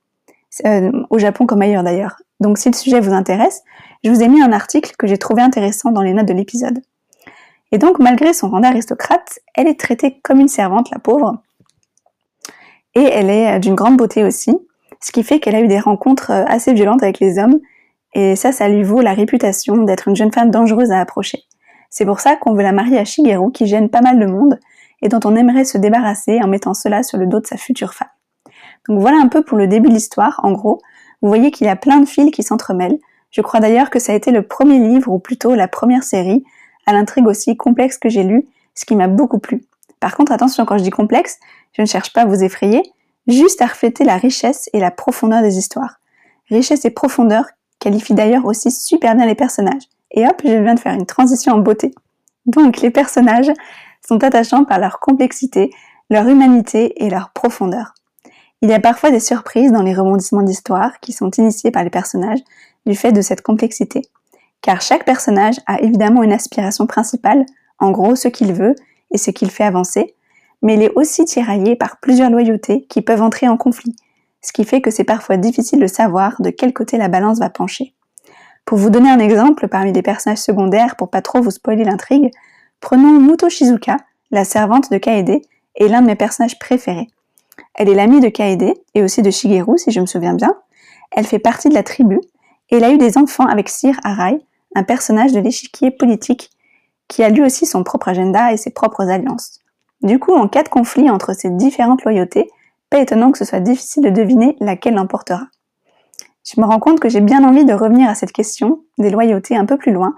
euh, 0.66 0.90
au 1.10 1.18
Japon 1.18 1.46
comme 1.46 1.62
ailleurs 1.62 1.82
d'ailleurs. 1.82 2.16
Donc 2.40 2.58
si 2.58 2.68
le 2.68 2.74
sujet 2.74 3.00
vous 3.00 3.12
intéresse, 3.12 3.62
je 4.02 4.10
vous 4.10 4.22
ai 4.22 4.28
mis 4.28 4.42
un 4.42 4.52
article 4.52 4.94
que 4.98 5.06
j'ai 5.06 5.18
trouvé 5.18 5.42
intéressant 5.42 5.90
dans 5.90 6.02
les 6.02 6.12
notes 6.12 6.26
de 6.26 6.32
l'épisode. 6.32 6.80
Et 7.72 7.78
donc 7.78 7.98
malgré 7.98 8.32
son 8.32 8.50
rang 8.50 8.60
d'aristocrate, 8.60 9.40
elle 9.54 9.66
est 9.66 9.78
traitée 9.78 10.20
comme 10.22 10.40
une 10.40 10.48
servante, 10.48 10.90
la 10.90 10.98
pauvre, 10.98 11.38
et 12.94 13.02
elle 13.02 13.30
est 13.30 13.56
euh, 13.56 13.58
d'une 13.58 13.74
grande 13.74 13.96
beauté 13.96 14.24
aussi, 14.24 14.56
ce 15.00 15.12
qui 15.12 15.22
fait 15.22 15.40
qu'elle 15.40 15.54
a 15.54 15.60
eu 15.60 15.68
des 15.68 15.80
rencontres 15.80 16.30
euh, 16.30 16.44
assez 16.46 16.72
violentes 16.72 17.02
avec 17.02 17.20
les 17.20 17.38
hommes 17.38 17.60
et 18.14 18.36
ça, 18.36 18.52
ça 18.52 18.68
lui 18.68 18.82
vaut 18.82 19.00
la 19.00 19.12
réputation 19.12 19.76
d'être 19.76 20.08
une 20.08 20.16
jeune 20.16 20.32
femme 20.32 20.50
dangereuse 20.50 20.92
à 20.92 21.00
approcher. 21.00 21.42
C'est 21.90 22.06
pour 22.06 22.20
ça 22.20 22.36
qu'on 22.36 22.54
veut 22.54 22.62
la 22.62 22.72
marier 22.72 22.98
à 22.98 23.04
Shigeru, 23.04 23.52
qui 23.52 23.66
gêne 23.66 23.88
pas 23.88 24.00
mal 24.00 24.18
de 24.18 24.26
monde, 24.26 24.58
et 25.02 25.08
dont 25.08 25.20
on 25.24 25.36
aimerait 25.36 25.64
se 25.64 25.78
débarrasser 25.78 26.40
en 26.42 26.48
mettant 26.48 26.74
cela 26.74 27.02
sur 27.02 27.18
le 27.18 27.26
dos 27.26 27.40
de 27.40 27.46
sa 27.46 27.56
future 27.56 27.94
femme. 27.94 28.08
Donc 28.88 29.00
voilà 29.00 29.18
un 29.18 29.28
peu 29.28 29.42
pour 29.42 29.58
le 29.58 29.66
début 29.66 29.88
de 29.88 29.94
l'histoire, 29.94 30.40
en 30.42 30.52
gros. 30.52 30.80
Vous 31.22 31.28
voyez 31.28 31.50
qu'il 31.50 31.66
y 31.66 31.70
a 31.70 31.76
plein 31.76 32.00
de 32.00 32.06
fils 32.06 32.30
qui 32.30 32.42
s'entremêlent. 32.42 32.98
Je 33.30 33.40
crois 33.40 33.60
d'ailleurs 33.60 33.90
que 33.90 33.98
ça 33.98 34.12
a 34.12 34.14
été 34.14 34.30
le 34.30 34.42
premier 34.42 34.78
livre, 34.78 35.10
ou 35.10 35.18
plutôt 35.18 35.54
la 35.54 35.68
première 35.68 36.04
série, 36.04 36.44
à 36.86 36.92
l'intrigue 36.92 37.26
aussi 37.26 37.56
complexe 37.56 37.98
que 37.98 38.08
j'ai 38.08 38.22
lu, 38.22 38.46
ce 38.74 38.84
qui 38.84 38.96
m'a 38.96 39.08
beaucoup 39.08 39.38
plu. 39.38 39.64
Par 40.00 40.16
contre, 40.16 40.32
attention, 40.32 40.64
quand 40.64 40.78
je 40.78 40.82
dis 40.82 40.90
complexe, 40.90 41.38
je 41.72 41.82
ne 41.82 41.86
cherche 41.86 42.12
pas 42.12 42.22
à 42.22 42.26
vous 42.26 42.42
effrayer, 42.42 42.82
juste 43.26 43.62
à 43.62 43.66
refléter 43.66 44.04
la 44.04 44.16
richesse 44.16 44.68
et 44.72 44.80
la 44.80 44.90
profondeur 44.90 45.42
des 45.42 45.58
histoires. 45.58 46.00
Richesse 46.50 46.84
et 46.84 46.90
profondeur 46.90 47.46
qualifie 47.84 48.14
d'ailleurs 48.14 48.46
aussi 48.46 48.70
super 48.70 49.14
bien 49.14 49.26
les 49.26 49.34
personnages. 49.34 49.82
Et 50.10 50.26
hop, 50.26 50.40
je 50.42 50.62
viens 50.62 50.74
de 50.74 50.80
faire 50.80 50.94
une 50.94 51.04
transition 51.04 51.52
en 51.52 51.58
beauté. 51.58 51.94
Donc 52.46 52.80
les 52.80 52.90
personnages 52.90 53.52
sont 54.06 54.24
attachants 54.24 54.64
par 54.64 54.78
leur 54.78 55.00
complexité, 55.00 55.70
leur 56.08 56.26
humanité 56.26 57.04
et 57.04 57.10
leur 57.10 57.30
profondeur. 57.30 57.92
Il 58.62 58.70
y 58.70 58.72
a 58.72 58.80
parfois 58.80 59.10
des 59.10 59.20
surprises 59.20 59.70
dans 59.70 59.82
les 59.82 59.94
rebondissements 59.94 60.42
d'histoire 60.42 60.98
qui 61.00 61.12
sont 61.12 61.30
initiés 61.32 61.70
par 61.70 61.84
les 61.84 61.90
personnages 61.90 62.40
du 62.86 62.94
fait 62.94 63.12
de 63.12 63.20
cette 63.20 63.42
complexité. 63.42 64.00
Car 64.62 64.80
chaque 64.80 65.04
personnage 65.04 65.56
a 65.66 65.80
évidemment 65.80 66.22
une 66.22 66.32
aspiration 66.32 66.86
principale, 66.86 67.44
en 67.78 67.90
gros 67.90 68.16
ce 68.16 68.28
qu'il 68.28 68.54
veut 68.54 68.74
et 69.10 69.18
ce 69.18 69.30
qu'il 69.30 69.50
fait 69.50 69.64
avancer, 69.64 70.14
mais 70.62 70.74
il 70.74 70.82
est 70.82 70.92
aussi 70.96 71.26
tiraillé 71.26 71.76
par 71.76 71.98
plusieurs 72.00 72.30
loyautés 72.30 72.86
qui 72.88 73.02
peuvent 73.02 73.20
entrer 73.20 73.46
en 73.46 73.58
conflit, 73.58 73.94
ce 74.44 74.52
qui 74.52 74.64
fait 74.64 74.82
que 74.82 74.90
c'est 74.90 75.04
parfois 75.04 75.38
difficile 75.38 75.80
de 75.80 75.86
savoir 75.86 76.40
de 76.40 76.50
quel 76.50 76.74
côté 76.74 76.98
la 76.98 77.08
balance 77.08 77.38
va 77.38 77.48
pencher. 77.48 77.94
Pour 78.66 78.76
vous 78.76 78.90
donner 78.90 79.10
un 79.10 79.18
exemple 79.18 79.68
parmi 79.68 79.92
les 79.92 80.02
personnages 80.02 80.38
secondaires 80.38 80.96
pour 80.96 81.08
pas 81.08 81.22
trop 81.22 81.40
vous 81.40 81.50
spoiler 81.50 81.84
l'intrigue, 81.84 82.30
prenons 82.80 83.20
Muto 83.20 83.48
Shizuka, 83.48 83.96
la 84.30 84.44
servante 84.44 84.90
de 84.90 84.98
Kaede, 84.98 85.40
et 85.76 85.88
l'un 85.88 86.02
de 86.02 86.06
mes 86.06 86.14
personnages 86.14 86.58
préférés. 86.58 87.08
Elle 87.74 87.88
est 87.88 87.94
l'amie 87.94 88.20
de 88.20 88.28
Kaede 88.28 88.74
et 88.94 89.02
aussi 89.02 89.22
de 89.22 89.30
Shigeru 89.30 89.78
si 89.78 89.90
je 89.90 90.00
me 90.00 90.06
souviens 90.06 90.34
bien. 90.34 90.54
Elle 91.10 91.26
fait 91.26 91.38
partie 91.38 91.70
de 91.70 91.74
la 91.74 91.82
tribu 91.82 92.20
et 92.70 92.76
elle 92.76 92.84
a 92.84 92.90
eu 92.90 92.98
des 92.98 93.16
enfants 93.16 93.46
avec 93.46 93.68
Sir 93.70 93.98
Arai, 94.04 94.38
un 94.74 94.82
personnage 94.82 95.32
de 95.32 95.40
l'échiquier 95.40 95.90
politique 95.90 96.50
qui 97.08 97.22
a 97.22 97.30
lui 97.30 97.42
aussi 97.42 97.64
son 97.64 97.82
propre 97.82 98.08
agenda 98.08 98.52
et 98.52 98.56
ses 98.56 98.70
propres 98.70 99.08
alliances. 99.08 99.60
Du 100.02 100.18
coup, 100.18 100.34
en 100.34 100.48
cas 100.48 100.62
de 100.62 100.68
conflit 100.68 101.10
entre 101.10 101.32
ces 101.32 101.50
différentes 101.50 102.04
loyautés, 102.04 102.50
étonnant 102.98 103.32
que 103.32 103.38
ce 103.38 103.44
soit 103.44 103.60
difficile 103.60 104.04
de 104.04 104.10
deviner 104.10 104.56
laquelle 104.60 104.94
l'emportera. 104.94 105.46
Je 106.44 106.60
me 106.60 106.66
rends 106.66 106.80
compte 106.80 107.00
que 107.00 107.08
j'ai 107.08 107.20
bien 107.20 107.42
envie 107.44 107.64
de 107.64 107.72
revenir 107.72 108.08
à 108.08 108.14
cette 108.14 108.32
question 108.32 108.82
des 108.98 109.10
loyautés 109.10 109.56
un 109.56 109.64
peu 109.64 109.78
plus 109.78 109.92
loin, 109.92 110.14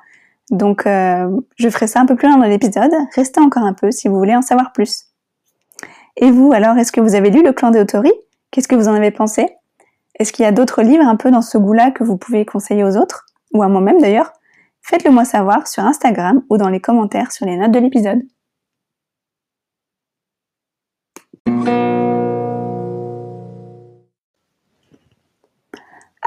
donc 0.51 0.87
euh, 0.87 1.29
je 1.57 1.69
ferai 1.69 1.87
ça 1.87 2.01
un 2.01 2.07
peu 2.07 2.17
plus 2.17 2.29
loin 2.29 2.39
dans 2.39 2.45
l'épisode. 2.45 2.93
Restez 3.15 3.41
encore 3.41 3.65
un 3.65 3.75
peu 3.75 3.91
si 3.91 4.09
vous 4.09 4.17
voulez 4.17 4.37
en 4.37 4.43
savoir 4.43 4.73
plus. 4.73 5.07
Et 6.17 6.31
vous, 6.31 6.53
alors, 6.53 6.79
est-ce 6.79 6.93
que 6.93 7.01
vous 7.01 7.15
avez 7.15 7.31
lu 7.31 7.43
Le 7.43 7.53
clan 7.53 7.71
des 7.71 7.81
Autori 7.81 8.13
Qu'est-ce 8.51 8.69
que 8.69 8.75
vous 8.75 8.89
en 8.89 8.95
avez 8.95 9.11
pensé? 9.11 9.49
Est-ce 10.19 10.33
qu'il 10.33 10.45
y 10.45 10.49
a 10.49 10.53
d'autres 10.53 10.83
livres 10.83 11.07
un 11.07 11.17
peu 11.17 11.31
dans 11.31 11.43
ce 11.43 11.59
goût-là 11.59 11.91
que 11.91 12.05
vous 12.05 12.17
pouvez 12.17 12.47
conseiller 12.47 12.85
aux 12.85 12.97
autres? 12.97 13.27
Ou 13.53 13.63
à 13.63 13.69
moi-même 13.69 14.01
d'ailleurs? 14.01 14.33
Faites-le 14.81 15.11
moi 15.11 15.25
savoir 15.25 15.67
sur 15.67 15.85
Instagram 15.85 16.43
ou 16.49 16.57
dans 16.57 16.69
les 16.69 16.81
commentaires 16.81 17.33
sur 17.33 17.45
les 17.45 17.57
notes 17.57 17.73
de 17.73 17.81
l'épisode. 17.81 18.23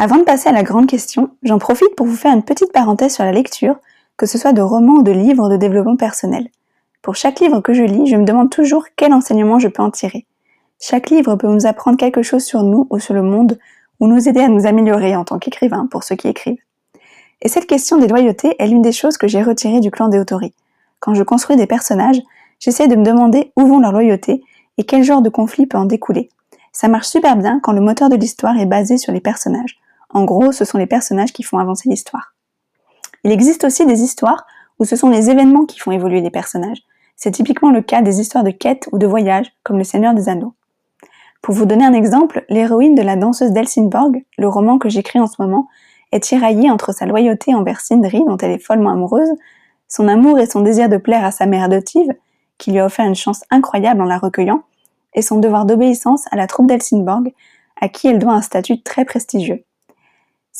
Avant 0.01 0.15
de 0.15 0.23
passer 0.23 0.47
à 0.47 0.53
la 0.53 0.63
grande 0.63 0.87
question, 0.87 1.31
j'en 1.43 1.59
profite 1.59 1.93
pour 1.97 2.07
vous 2.07 2.15
faire 2.15 2.33
une 2.33 2.43
petite 2.43 2.71
parenthèse 2.71 3.13
sur 3.13 3.25
la 3.25 3.33
lecture, 3.33 3.75
que 4.15 4.25
ce 4.25 4.37
soit 4.37 4.53
de 4.53 4.61
romans 4.61 4.99
ou 4.99 5.03
de 5.03 5.11
livres 5.11 5.49
de 5.49 5.57
développement 5.57 5.97
personnel. 5.97 6.47
Pour 7.01 7.17
chaque 7.17 7.41
livre 7.41 7.59
que 7.59 7.73
je 7.73 7.83
lis, 7.83 8.07
je 8.07 8.15
me 8.15 8.23
demande 8.23 8.49
toujours 8.49 8.85
quel 8.95 9.11
enseignement 9.11 9.59
je 9.59 9.67
peux 9.67 9.83
en 9.83 9.91
tirer. 9.91 10.25
Chaque 10.79 11.09
livre 11.09 11.35
peut 11.35 11.49
nous 11.49 11.65
apprendre 11.65 11.97
quelque 11.97 12.21
chose 12.21 12.45
sur 12.45 12.63
nous 12.63 12.87
ou 12.89 12.97
sur 12.97 13.13
le 13.13 13.23
monde, 13.23 13.59
ou 13.99 14.07
nous 14.07 14.29
aider 14.29 14.39
à 14.39 14.47
nous 14.47 14.65
améliorer 14.65 15.17
en 15.17 15.25
tant 15.25 15.37
qu'écrivain 15.37 15.85
pour 15.91 16.05
ceux 16.05 16.15
qui 16.15 16.29
écrivent. 16.29 16.63
Et 17.41 17.49
cette 17.49 17.67
question 17.67 17.97
des 17.97 18.07
loyautés 18.07 18.55
est 18.57 18.67
l'une 18.67 18.81
des 18.81 18.93
choses 18.93 19.17
que 19.17 19.27
j'ai 19.27 19.43
retirées 19.43 19.81
du 19.81 19.91
clan 19.91 20.07
des 20.07 20.19
Autori. 20.19 20.53
Quand 21.01 21.13
je 21.13 21.23
construis 21.23 21.57
des 21.57 21.67
personnages, 21.67 22.21
j'essaie 22.61 22.87
de 22.87 22.95
me 22.95 23.03
demander 23.03 23.51
où 23.57 23.67
vont 23.67 23.81
leurs 23.81 23.91
loyautés 23.91 24.41
et 24.77 24.85
quel 24.85 25.03
genre 25.03 25.21
de 25.21 25.29
conflit 25.29 25.65
peut 25.65 25.77
en 25.77 25.83
découler. 25.83 26.29
Ça 26.71 26.87
marche 26.87 27.07
super 27.07 27.35
bien 27.35 27.59
quand 27.61 27.73
le 27.73 27.81
moteur 27.81 28.07
de 28.07 28.15
l'histoire 28.15 28.57
est 28.57 28.65
basé 28.65 28.97
sur 28.97 29.11
les 29.11 29.19
personnages. 29.19 29.77
En 30.09 30.25
gros, 30.25 30.51
ce 30.51 30.65
sont 30.65 30.77
les 30.77 30.87
personnages 30.87 31.33
qui 31.33 31.43
font 31.43 31.59
avancer 31.59 31.89
l'histoire. 31.89 32.33
Il 33.23 33.31
existe 33.31 33.63
aussi 33.63 33.85
des 33.85 34.01
histoires 34.01 34.45
où 34.79 34.85
ce 34.85 34.95
sont 34.95 35.09
les 35.09 35.29
événements 35.29 35.65
qui 35.65 35.79
font 35.79 35.91
évoluer 35.91 36.21
les 36.21 36.31
personnages. 36.31 36.81
C'est 37.15 37.31
typiquement 37.31 37.69
le 37.69 37.81
cas 37.81 38.01
des 38.01 38.21
histoires 38.21 38.43
de 38.43 38.51
quête 38.51 38.87
ou 38.91 38.97
de 38.97 39.05
voyage, 39.05 39.51
comme 39.63 39.77
Le 39.77 39.83
Seigneur 39.83 40.13
des 40.13 40.29
Anneaux. 40.29 40.53
Pour 41.41 41.53
vous 41.53 41.65
donner 41.65 41.85
un 41.85 41.93
exemple, 41.93 42.45
l'héroïne 42.49 42.95
de 42.95 43.01
la 43.01 43.15
danseuse 43.15 43.51
d'Helsingborg, 43.51 44.23
le 44.37 44.47
roman 44.47 44.77
que 44.77 44.89
j'écris 44.89 45.19
en 45.19 45.27
ce 45.27 45.41
moment, 45.41 45.67
est 46.11 46.21
tiraillée 46.21 46.71
entre 46.71 46.93
sa 46.93 47.05
loyauté 47.05 47.53
envers 47.53 47.81
Sindri, 47.81 48.23
dont 48.25 48.37
elle 48.37 48.51
est 48.51 48.63
follement 48.63 48.91
amoureuse, 48.91 49.29
son 49.87 50.07
amour 50.07 50.39
et 50.39 50.45
son 50.45 50.61
désir 50.61 50.89
de 50.89 50.97
plaire 50.97 51.23
à 51.23 51.31
sa 51.31 51.45
mère 51.45 51.63
adoptive, 51.63 52.13
qui 52.57 52.71
lui 52.71 52.79
a 52.79 52.85
offert 52.85 53.05
une 53.05 53.15
chance 53.15 53.43
incroyable 53.51 54.01
en 54.01 54.05
la 54.05 54.17
recueillant, 54.17 54.63
et 55.13 55.21
son 55.21 55.39
devoir 55.39 55.65
d'obéissance 55.65 56.25
à 56.31 56.35
la 56.35 56.47
troupe 56.47 56.67
d'Helsingborg, 56.67 57.33
à 57.81 57.89
qui 57.89 58.07
elle 58.07 58.19
doit 58.19 58.33
un 58.33 58.41
statut 58.41 58.81
très 58.81 59.05
prestigieux. 59.05 59.63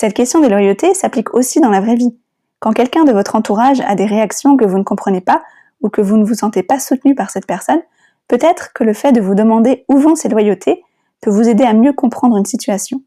Cette 0.01 0.13
question 0.13 0.39
des 0.39 0.47
loyautés 0.47 0.93
s'applique 0.93 1.33
aussi 1.33 1.59
dans 1.59 1.69
la 1.69 1.81
vraie 1.81 1.97
vie. 1.97 2.15
Quand 2.59 2.71
quelqu'un 2.71 3.03
de 3.03 3.11
votre 3.11 3.35
entourage 3.35 3.81
a 3.81 3.95
des 3.95 4.05
réactions 4.05 4.55
que 4.55 4.63
vous 4.63 4.77
ne 4.77 4.85
comprenez 4.85 5.19
pas, 5.19 5.41
ou 5.81 5.89
que 5.89 5.99
vous 5.99 6.15
ne 6.15 6.23
vous 6.23 6.35
sentez 6.35 6.63
pas 6.63 6.79
soutenu 6.79 7.15
par 7.15 7.29
cette 7.31 7.45
personne, 7.45 7.81
peut-être 8.29 8.71
que 8.71 8.85
le 8.85 8.93
fait 8.93 9.11
de 9.11 9.19
vous 9.19 9.35
demander 9.35 9.83
où 9.89 9.97
vont 9.97 10.15
ces 10.15 10.29
loyautés 10.29 10.85
peut 11.19 11.31
vous 11.31 11.49
aider 11.49 11.65
à 11.65 11.73
mieux 11.73 11.91
comprendre 11.91 12.37
une 12.37 12.45
situation. 12.45 13.01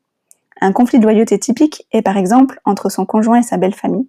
Un 0.60 0.72
conflit 0.72 0.98
de 0.98 1.04
loyauté 1.04 1.38
typique 1.38 1.86
est 1.92 2.02
par 2.02 2.18
exemple 2.18 2.60
entre 2.66 2.90
son 2.90 3.06
conjoint 3.06 3.38
et 3.38 3.42
sa 3.42 3.56
belle 3.56 3.74
famille. 3.74 4.06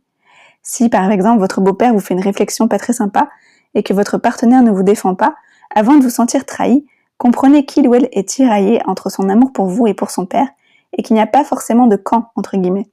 Si 0.62 0.90
par 0.90 1.10
exemple 1.10 1.40
votre 1.40 1.62
beau-père 1.62 1.94
vous 1.94 2.02
fait 2.02 2.16
une 2.16 2.20
réflexion 2.20 2.68
pas 2.68 2.80
très 2.80 2.92
sympa 2.92 3.30
et 3.76 3.84
que 3.84 3.94
votre 3.94 4.18
partenaire 4.18 4.62
ne 4.62 4.72
vous 4.72 4.84
défend 4.84 5.16
pas, 5.16 5.36
avant 5.74 5.96
de 5.96 6.04
vous 6.04 6.10
sentir 6.10 6.46
trahi, 6.46 6.86
comprenez 7.18 7.66
qu'il 7.66 7.88
ou 7.88 7.96
elle 7.96 8.10
est 8.12 8.28
tiraillé 8.28 8.82
entre 8.88 9.10
son 9.10 9.30
amour 9.30 9.54
pour 9.54 9.68
vous 9.68 9.88
et 9.88 9.94
pour 9.94 10.12
son 10.12 10.26
père 10.26 10.50
et 10.94 11.04
qu'il 11.04 11.16
n'y 11.16 11.22
a 11.22 11.28
pas 11.28 11.44
forcément 11.44 11.88
de 11.88 11.96
camp 11.96 12.32
entre 12.36 12.58
guillemets. 12.58 12.90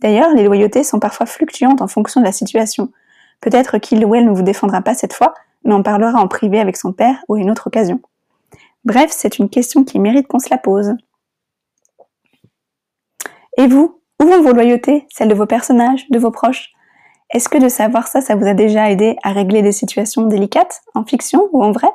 D'ailleurs, 0.00 0.30
les 0.34 0.44
loyautés 0.44 0.84
sont 0.84 1.00
parfois 1.00 1.26
fluctuantes 1.26 1.82
en 1.82 1.88
fonction 1.88 2.20
de 2.20 2.26
la 2.26 2.32
situation. 2.32 2.90
Peut-être 3.40 3.78
qu'il 3.78 4.04
ou 4.04 4.14
elle 4.14 4.26
ne 4.26 4.34
vous 4.34 4.42
défendra 4.42 4.82
pas 4.82 4.94
cette 4.94 5.12
fois, 5.12 5.34
mais 5.64 5.74
en 5.74 5.82
parlera 5.82 6.20
en 6.20 6.28
privé 6.28 6.60
avec 6.60 6.76
son 6.76 6.92
père 6.92 7.16
ou 7.28 7.34
à 7.34 7.38
une 7.38 7.50
autre 7.50 7.68
occasion. 7.68 8.00
Bref, 8.84 9.10
c'est 9.10 9.38
une 9.38 9.48
question 9.48 9.84
qui 9.84 9.98
mérite 9.98 10.26
qu'on 10.26 10.38
se 10.38 10.50
la 10.50 10.58
pose. 10.58 10.94
Et 13.56 13.66
vous, 13.66 14.00
où 14.22 14.26
vont 14.26 14.42
vos 14.42 14.52
loyautés, 14.52 15.06
celles 15.10 15.28
de 15.28 15.34
vos 15.34 15.46
personnages, 15.46 16.08
de 16.10 16.18
vos 16.18 16.30
proches? 16.30 16.72
Est-ce 17.30 17.48
que 17.48 17.58
de 17.58 17.68
savoir 17.68 18.08
ça, 18.08 18.20
ça 18.20 18.36
vous 18.36 18.46
a 18.46 18.54
déjà 18.54 18.90
aidé 18.90 19.16
à 19.22 19.32
régler 19.32 19.62
des 19.62 19.72
situations 19.72 20.26
délicates, 20.26 20.82
en 20.94 21.04
fiction 21.04 21.48
ou 21.52 21.64
en 21.64 21.72
vrai? 21.72 21.88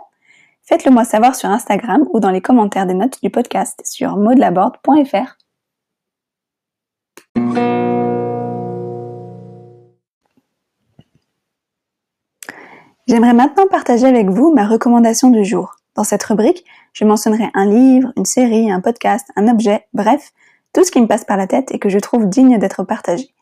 Faites-le 0.64 0.92
moi 0.92 1.04
savoir 1.04 1.36
sur 1.36 1.50
Instagram 1.50 2.06
ou 2.14 2.20
dans 2.20 2.30
les 2.30 2.42
commentaires 2.42 2.86
des 2.86 2.94
notes 2.94 3.22
du 3.24 3.30
podcast 3.30 3.82
sur 3.84 4.18
modelaborde.fr. 4.18 5.39
J'aimerais 13.08 13.34
maintenant 13.34 13.66
partager 13.68 14.06
avec 14.06 14.30
vous 14.30 14.54
ma 14.54 14.68
recommandation 14.68 15.32
du 15.32 15.44
jour. 15.44 15.78
Dans 15.96 16.04
cette 16.04 16.24
rubrique, 16.24 16.64
je 16.94 17.06
mentionnerai 17.06 17.50
un 17.56 17.66
livre, 17.66 18.14
une 18.16 18.26
série, 18.26 18.72
un 18.72 18.82
podcast, 18.82 19.28
un 19.36 19.48
objet, 19.48 19.88
bref, 19.94 20.32
tout 20.74 20.84
ce 20.84 20.92
qui 20.92 21.02
me 21.02 21.08
passe 21.08 21.26
par 21.26 21.36
la 21.36 21.48
tête 21.48 21.72
et 21.74 21.80
que 21.80 21.90
je 21.90 21.98
trouve 21.98 22.30
digne 22.30 22.60
d'être 22.60 22.84
partagé. 22.84 23.34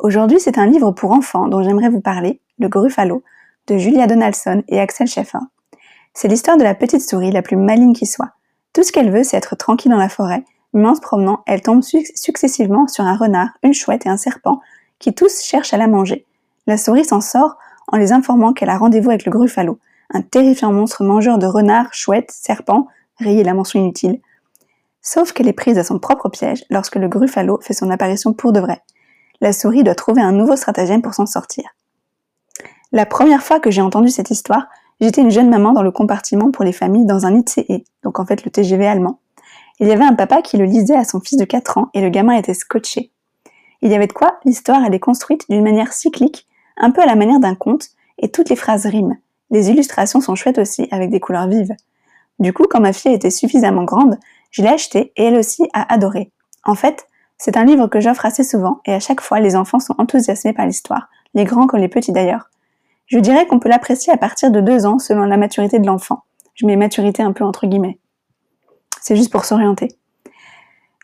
Aujourd'hui, 0.00 0.40
c'est 0.40 0.58
un 0.58 0.66
livre 0.66 0.90
pour 0.90 1.12
enfants 1.12 1.46
dont 1.46 1.62
j'aimerais 1.62 1.90
vous 1.90 2.00
parler, 2.00 2.40
Le 2.58 2.68
Gruffalo, 2.68 3.22
de 3.68 3.78
Julia 3.78 4.08
Donaldson 4.08 4.64
et 4.66 4.80
Axel 4.80 5.06
Scheffer. 5.06 5.38
C'est 6.12 6.26
l'histoire 6.26 6.56
de 6.56 6.64
la 6.64 6.74
petite 6.74 7.08
souris 7.08 7.30
la 7.30 7.42
plus 7.42 7.56
maligne 7.56 7.92
qui 7.92 8.06
soit. 8.06 8.32
Tout 8.72 8.82
ce 8.82 8.90
qu'elle 8.90 9.12
veut, 9.12 9.22
c'est 9.22 9.36
être 9.36 9.54
tranquille 9.54 9.92
dans 9.92 9.96
la 9.96 10.08
forêt, 10.08 10.44
mais 10.74 10.88
en 10.88 10.94
se 10.94 11.00
promenant, 11.00 11.42
elle 11.46 11.62
tombe 11.62 11.82
successivement 11.82 12.86
sur 12.88 13.04
un 13.04 13.16
renard, 13.16 13.50
une 13.62 13.72
chouette 13.72 14.06
et 14.06 14.08
un 14.08 14.16
serpent, 14.16 14.60
qui 14.98 15.14
tous 15.14 15.42
cherchent 15.42 15.72
à 15.72 15.78
la 15.78 15.86
manger. 15.86 16.26
La 16.66 16.76
souris 16.76 17.04
s'en 17.04 17.20
sort 17.20 17.56
en 17.88 17.96
les 17.96 18.12
informant 18.12 18.52
qu'elle 18.52 18.70
a 18.70 18.78
rendez-vous 18.78 19.10
avec 19.10 19.24
le 19.24 19.32
Gruffalo, 19.32 19.78
un 20.12 20.22
terrifiant 20.22 20.72
monstre 20.72 21.04
mangeur 21.04 21.38
de 21.38 21.46
renards, 21.46 21.92
chouettes, 21.92 22.30
serpents, 22.30 22.88
rayé 23.18 23.44
la 23.44 23.54
mention 23.54 23.80
inutile. 23.80 24.20
Sauf 25.00 25.32
qu'elle 25.32 25.48
est 25.48 25.52
prise 25.52 25.78
à 25.78 25.84
son 25.84 25.98
propre 25.98 26.28
piège 26.28 26.64
lorsque 26.70 26.96
le 26.96 27.08
Gruffalo 27.08 27.60
fait 27.60 27.74
son 27.74 27.90
apparition 27.90 28.32
pour 28.32 28.52
de 28.52 28.60
vrai. 28.60 28.82
La 29.40 29.52
souris 29.52 29.84
doit 29.84 29.94
trouver 29.94 30.22
un 30.22 30.32
nouveau 30.32 30.56
stratagème 30.56 31.02
pour 31.02 31.14
s'en 31.14 31.26
sortir. 31.26 31.64
La 32.92 33.06
première 33.06 33.42
fois 33.42 33.60
que 33.60 33.70
j'ai 33.70 33.82
entendu 33.82 34.08
cette 34.08 34.30
histoire, 34.30 34.68
j'étais 35.00 35.20
une 35.20 35.30
jeune 35.30 35.50
maman 35.50 35.72
dans 35.72 35.82
le 35.82 35.90
compartiment 35.90 36.50
pour 36.50 36.64
les 36.64 36.72
familles 36.72 37.06
dans 37.06 37.26
un 37.26 37.34
ICE, 37.34 37.84
donc 38.02 38.18
en 38.18 38.24
fait 38.24 38.44
le 38.44 38.50
TGV 38.50 38.86
allemand. 38.86 39.20
Il 39.80 39.88
y 39.88 39.92
avait 39.92 40.04
un 40.04 40.14
papa 40.14 40.42
qui 40.42 40.56
le 40.56 40.64
lisait 40.64 40.96
à 40.96 41.04
son 41.04 41.20
fils 41.20 41.38
de 41.38 41.44
4 41.44 41.78
ans 41.78 41.90
et 41.94 42.00
le 42.00 42.08
gamin 42.08 42.34
était 42.34 42.54
scotché. 42.54 43.10
Il 43.82 43.90
y 43.90 43.94
avait 43.94 44.06
de 44.06 44.12
quoi? 44.12 44.38
L'histoire 44.44 44.82
elle 44.86 44.94
est 44.94 45.00
construite 45.00 45.44
d'une 45.50 45.62
manière 45.62 45.92
cyclique 45.92 46.46
un 46.76 46.90
peu 46.90 47.02
à 47.02 47.06
la 47.06 47.14
manière 47.16 47.40
d'un 47.40 47.54
conte, 47.54 47.88
et 48.18 48.30
toutes 48.30 48.50
les 48.50 48.56
phrases 48.56 48.86
riment. 48.86 49.16
Les 49.50 49.70
illustrations 49.70 50.20
sont 50.20 50.34
chouettes 50.34 50.58
aussi, 50.58 50.88
avec 50.90 51.10
des 51.10 51.20
couleurs 51.20 51.48
vives. 51.48 51.74
Du 52.38 52.52
coup, 52.52 52.64
quand 52.68 52.80
ma 52.80 52.92
fille 52.92 53.12
était 53.12 53.30
suffisamment 53.30 53.84
grande, 53.84 54.18
je 54.50 54.62
l'ai 54.62 54.68
acheté 54.68 55.12
et 55.16 55.24
elle 55.24 55.36
aussi 55.36 55.68
a 55.72 55.92
adoré. 55.92 56.32
En 56.64 56.74
fait, 56.74 57.06
c'est 57.38 57.56
un 57.56 57.64
livre 57.64 57.88
que 57.88 58.00
j'offre 58.00 58.26
assez 58.26 58.44
souvent 58.44 58.80
et 58.86 58.94
à 58.94 59.00
chaque 59.00 59.20
fois 59.20 59.40
les 59.40 59.56
enfants 59.56 59.80
sont 59.80 59.94
enthousiasmés 59.98 60.52
par 60.52 60.66
l'histoire, 60.66 61.08
les 61.34 61.44
grands 61.44 61.66
comme 61.66 61.80
les 61.80 61.88
petits 61.88 62.12
d'ailleurs. 62.12 62.50
Je 63.06 63.18
dirais 63.18 63.46
qu'on 63.46 63.58
peut 63.58 63.68
l'apprécier 63.68 64.12
à 64.12 64.16
partir 64.16 64.50
de 64.50 64.60
deux 64.60 64.86
ans 64.86 64.98
selon 64.98 65.24
la 65.24 65.36
maturité 65.36 65.78
de 65.78 65.86
l'enfant. 65.86 66.22
Je 66.54 66.66
mets 66.66 66.76
maturité 66.76 67.22
un 67.22 67.32
peu 67.32 67.44
entre 67.44 67.66
guillemets. 67.66 67.98
C'est 69.04 69.14
juste 69.14 69.30
pour 69.30 69.44
s'orienter. 69.44 69.88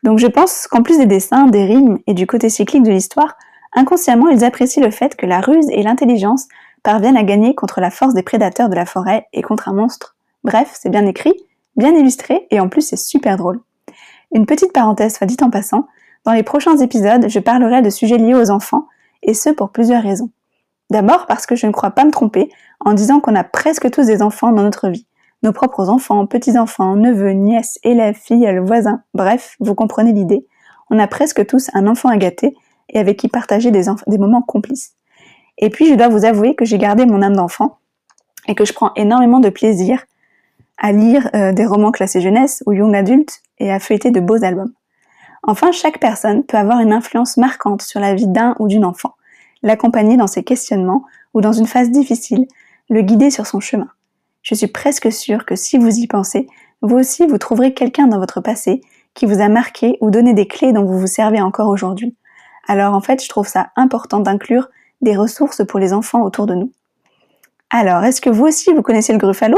Donc 0.03 0.19
je 0.19 0.27
pense 0.27 0.67
qu'en 0.67 0.83
plus 0.83 0.99
des 0.99 1.07
dessins, 1.07 1.47
des 1.47 1.65
rimes 1.65 1.99
et 2.07 2.15
du 2.15 2.27
côté 2.27 2.49
cyclique 2.49 2.83
de 2.83 2.91
l'histoire, 2.91 3.37
Inconsciemment, 3.73 4.29
ils 4.29 4.45
apprécient 4.45 4.83
le 4.83 4.91
fait 4.91 5.15
que 5.17 5.27
la 5.27 5.41
ruse 5.41 5.69
et 5.71 5.83
l'intelligence 5.83 6.49
parviennent 6.83 7.17
à 7.17 7.23
gagner 7.23 7.55
contre 7.55 7.81
la 7.81 7.91
force 7.91 8.15
des 8.15 8.23
prédateurs 8.23 8.69
de 8.69 8.75
la 8.75 8.87
forêt 8.87 9.27
et 9.33 9.43
contre 9.43 9.69
un 9.69 9.75
monstre. 9.75 10.17
Bref, 10.43 10.77
c'est 10.81 10.91
bien 10.91 11.07
écrit, 11.07 11.35
bien 11.77 11.95
illustré 11.95 12.47
et 12.51 12.59
en 12.59 12.69
plus 12.69 12.83
c'est 12.83 12.97
super 12.97 13.37
drôle. 13.37 13.61
Une 14.33 14.47
petite 14.47 14.73
parenthèse 14.73 15.17
soit 15.17 15.27
dit 15.27 15.37
en 15.43 15.51
passant, 15.51 15.87
dans 16.25 16.33
les 16.33 16.43
prochains 16.43 16.77
épisodes, 16.79 17.27
je 17.29 17.39
parlerai 17.39 17.83
de 17.83 17.91
sujets 17.91 18.19
liés 18.19 18.35
aux 18.35 18.51
enfants, 18.51 18.87
et 19.23 19.35
ce 19.35 19.51
pour 19.51 19.71
plusieurs 19.71 20.03
raisons. 20.03 20.31
D'abord 20.91 21.27
parce 21.27 21.47
que 21.47 21.57
je 21.57 21.67
ne 21.67 21.73
crois 21.73 21.91
pas 21.91 22.05
me 22.05 22.11
tromper 22.11 22.51
en 22.81 22.95
disant 22.95 23.21
qu'on 23.21 23.37
a 23.37 23.45
presque 23.45 23.91
tous 23.91 24.07
des 24.07 24.23
enfants 24.23 24.53
dans 24.53 24.63
notre 24.63 24.89
vie. 24.89 25.07
Nos 25.43 25.53
propres 25.53 25.89
enfants, 25.89 26.27
petits-enfants, 26.27 26.97
neveux, 26.97 27.33
nièces, 27.33 27.79
élèves, 27.83 28.17
filles, 28.17 28.59
voisins, 28.59 29.03
bref, 29.15 29.57
vous 29.61 29.75
comprenez 29.75 30.13
l'idée. 30.13 30.47
On 30.91 30.99
a 30.99 31.07
presque 31.07 31.47
tous 31.47 31.71
un 31.73 31.87
enfant 31.87 32.11
à 32.11 32.17
gâter 32.19 32.55
et 32.91 32.99
avec 32.99 33.19
qui 33.19 33.29
partager 33.29 33.71
des, 33.71 33.85
moments 34.19 34.43
complices. 34.43 34.95
Et 35.57 35.71
puis 35.71 35.89
je 35.89 35.95
dois 35.95 36.09
vous 36.09 36.25
avouer 36.25 36.55
que 36.55 36.65
j'ai 36.65 36.79
gardé 36.79 37.07
mon 37.07 37.23
âme 37.23 37.37
d'enfant 37.37 37.79
et 38.49 38.55
que 38.55 38.65
je 38.65 38.73
prends 38.73 38.93
énormément 38.97 39.41
de 39.41 39.49
plaisir 39.49 40.05
à 40.77 40.93
lire 40.93 41.31
euh, 41.35 41.53
des 41.53 41.65
romans 41.65 41.93
classés 41.93 42.21
jeunesse 42.21 42.63
ou 42.67 42.73
young 42.73 42.95
adulte 42.95 43.41
et 43.59 43.71
à 43.71 43.79
feuilleter 43.79 44.11
de 44.11 44.21
beaux 44.21 44.43
albums. 44.45 44.73
Enfin, 45.43 45.73
chaque 45.73 46.01
personne 46.01 46.45
peut 46.45 46.57
avoir 46.57 46.81
une 46.81 46.93
influence 46.93 47.37
marquante 47.37 47.83
sur 47.83 48.01
la 48.01 48.15
vie 48.15 48.27
d'un 48.27 48.57
ou 48.59 48.69
d'une 48.69 48.85
enfant, 48.85 49.15
l'accompagner 49.63 50.17
dans 50.17 50.27
ses 50.27 50.43
questionnements 50.43 51.05
ou 51.33 51.41
dans 51.41 51.53
une 51.53 51.67
phase 51.67 51.91
difficile, 51.91 52.47
le 52.89 53.03
guider 53.03 53.31
sur 53.31 53.47
son 53.47 53.61
chemin. 53.61 53.89
Je 54.43 54.55
suis 54.55 54.67
presque 54.67 55.13
sûre 55.13 55.45
que 55.45 55.57
si 55.57 55.79
vous 55.79 55.99
y 55.99 56.07
pensez, 56.07 56.49
vous 56.83 56.97
aussi 56.97 57.27
vous 57.27 57.39
trouverez 57.39 57.75
quelqu'un 57.75 58.07
dans 58.07 58.19
votre 58.19 58.41
passé 58.41 58.81
qui 59.15 59.27
vous 59.27 59.41
a 59.41 59.49
marqué 59.49 59.99
ou 60.01 60.11
donné 60.11 60.35
des 60.35 60.47
clés 60.47 60.73
dont 60.73 60.85
vous 60.85 60.99
vous 60.99 61.07
servez 61.07 61.41
encore 61.41 61.69
aujourd'hui. 61.69 62.17
Alors 62.69 62.95
en 62.95 63.01
fait, 63.01 63.23
je 63.23 63.29
trouve 63.29 63.49
ça 63.49 63.71
important 63.77 64.21
d'inclure 64.21 64.69
des 65.01 65.17
ressources 65.17 65.65
pour 65.67 65.79
les 65.79 65.93
enfants 65.93 66.23
autour 66.23 66.47
de 66.47 66.55
nous. 66.55 66.73
Alors, 67.71 68.03
est-ce 68.05 68.21
que 68.21 68.31
vous 68.31 68.47
aussi 68.47 68.73
vous 68.73 68.83
connaissez 68.83 69.13
le 69.13 69.19
Gruffalo? 69.19 69.57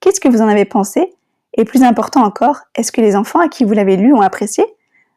Qu'est-ce 0.00 0.20
que 0.20 0.28
vous 0.28 0.42
en 0.42 0.48
avez 0.48 0.64
pensé? 0.64 1.12
Et 1.54 1.64
plus 1.64 1.82
important 1.82 2.22
encore, 2.22 2.60
est-ce 2.74 2.90
que 2.92 3.00
les 3.00 3.16
enfants 3.16 3.40
à 3.40 3.48
qui 3.48 3.64
vous 3.64 3.74
l'avez 3.74 3.96
lu 3.96 4.14
ont 4.14 4.20
apprécié? 4.20 4.64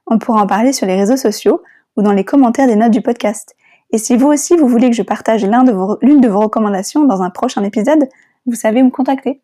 On 0.07 0.17
pourra 0.17 0.41
en 0.41 0.47
parler 0.47 0.73
sur 0.73 0.85
les 0.85 0.97
réseaux 0.97 1.15
sociaux 1.15 1.61
ou 1.95 2.01
dans 2.01 2.11
les 2.11 2.25
commentaires 2.25 2.67
des 2.67 2.75
notes 2.75 2.91
du 2.91 3.01
podcast. 3.01 3.55
Et 3.91 3.97
si 3.97 4.17
vous 4.17 4.27
aussi 4.27 4.57
vous 4.57 4.67
voulez 4.67 4.89
que 4.89 4.95
je 4.95 5.03
partage 5.03 5.45
l'une 5.45 5.63
de, 5.63 6.21
de 6.21 6.27
vos 6.27 6.39
recommandations 6.39 7.05
dans 7.05 7.21
un 7.21 7.29
prochain 7.29 7.63
épisode, 7.63 8.09
vous 8.45 8.55
savez 8.55 8.83
me 8.83 8.89
contacter. 8.89 9.41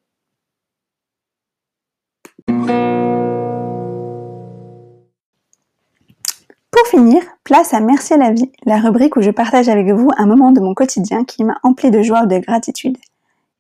Pour 6.71 6.88
finir, 6.88 7.21
place 7.43 7.73
à 7.73 7.79
Merci 7.79 8.13
à 8.13 8.17
la 8.17 8.31
vie, 8.31 8.51
la 8.65 8.77
rubrique 8.79 9.15
où 9.15 9.21
je 9.21 9.31
partage 9.31 9.69
avec 9.69 9.91
vous 9.91 10.12
un 10.17 10.25
moment 10.25 10.51
de 10.51 10.62
mon 10.62 10.73
quotidien 10.73 11.25
qui 11.25 11.43
m'a 11.43 11.57
empli 11.63 11.91
de 11.91 12.01
joie 12.01 12.23
ou 12.23 12.27
de 12.27 12.38
gratitude. 12.38 12.97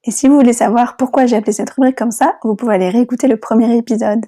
Et 0.05 0.11
si 0.11 0.27
vous 0.27 0.35
voulez 0.35 0.53
savoir 0.53 0.95
pourquoi 0.95 1.25
j'ai 1.25 1.35
appelé 1.35 1.51
cette 1.51 1.69
rubrique 1.71 1.97
comme 1.97 2.11
ça, 2.11 2.35
vous 2.43 2.55
pouvez 2.55 2.75
aller 2.75 2.89
réécouter 2.89 3.27
le 3.27 3.37
premier 3.37 3.75
épisode. 3.75 4.25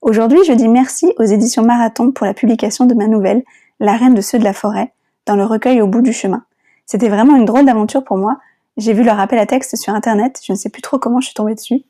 Aujourd'hui, 0.00 0.38
je 0.46 0.52
dis 0.52 0.68
merci 0.68 1.12
aux 1.18 1.24
éditions 1.24 1.64
Marathon 1.64 2.12
pour 2.12 2.24
la 2.24 2.34
publication 2.34 2.86
de 2.86 2.94
ma 2.94 3.08
nouvelle, 3.08 3.42
La 3.80 3.96
reine 3.96 4.14
de 4.14 4.20
ceux 4.20 4.38
de 4.38 4.44
la 4.44 4.52
forêt, 4.52 4.92
dans 5.26 5.34
le 5.34 5.44
recueil 5.44 5.82
Au 5.82 5.88
bout 5.88 6.02
du 6.02 6.12
chemin. 6.12 6.44
C'était 6.86 7.08
vraiment 7.08 7.36
une 7.36 7.44
drôle 7.44 7.66
d'aventure 7.66 8.04
pour 8.04 8.16
moi. 8.16 8.38
J'ai 8.78 8.92
vu 8.92 9.02
leur 9.02 9.18
appel 9.18 9.40
à 9.40 9.46
texte 9.46 9.74
sur 9.74 9.92
internet, 9.92 10.40
je 10.44 10.52
ne 10.52 10.56
sais 10.56 10.68
plus 10.68 10.82
trop 10.82 10.98
comment 10.98 11.20
je 11.20 11.26
suis 11.26 11.34
tombée 11.34 11.56
dessus. 11.56 11.82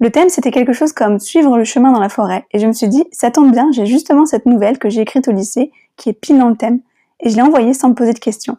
Le 0.00 0.10
thème, 0.10 0.28
c'était 0.28 0.50
quelque 0.50 0.72
chose 0.72 0.92
comme 0.92 1.20
suivre 1.20 1.56
le 1.56 1.62
chemin 1.62 1.92
dans 1.92 2.00
la 2.00 2.08
forêt. 2.08 2.44
Et 2.50 2.58
je 2.58 2.66
me 2.66 2.72
suis 2.72 2.88
dit, 2.88 3.04
ça 3.12 3.30
tombe 3.30 3.52
bien, 3.52 3.70
j'ai 3.70 3.86
justement 3.86 4.26
cette 4.26 4.46
nouvelle 4.46 4.80
que 4.80 4.90
j'ai 4.90 5.02
écrite 5.02 5.28
au 5.28 5.32
lycée, 5.32 5.70
qui 5.96 6.08
est 6.08 6.12
pile 6.12 6.40
dans 6.40 6.48
le 6.48 6.56
thème, 6.56 6.80
et 7.20 7.30
je 7.30 7.36
l'ai 7.36 7.42
envoyée 7.42 7.72
sans 7.72 7.90
me 7.90 7.94
poser 7.94 8.12
de 8.12 8.18
questions. 8.18 8.56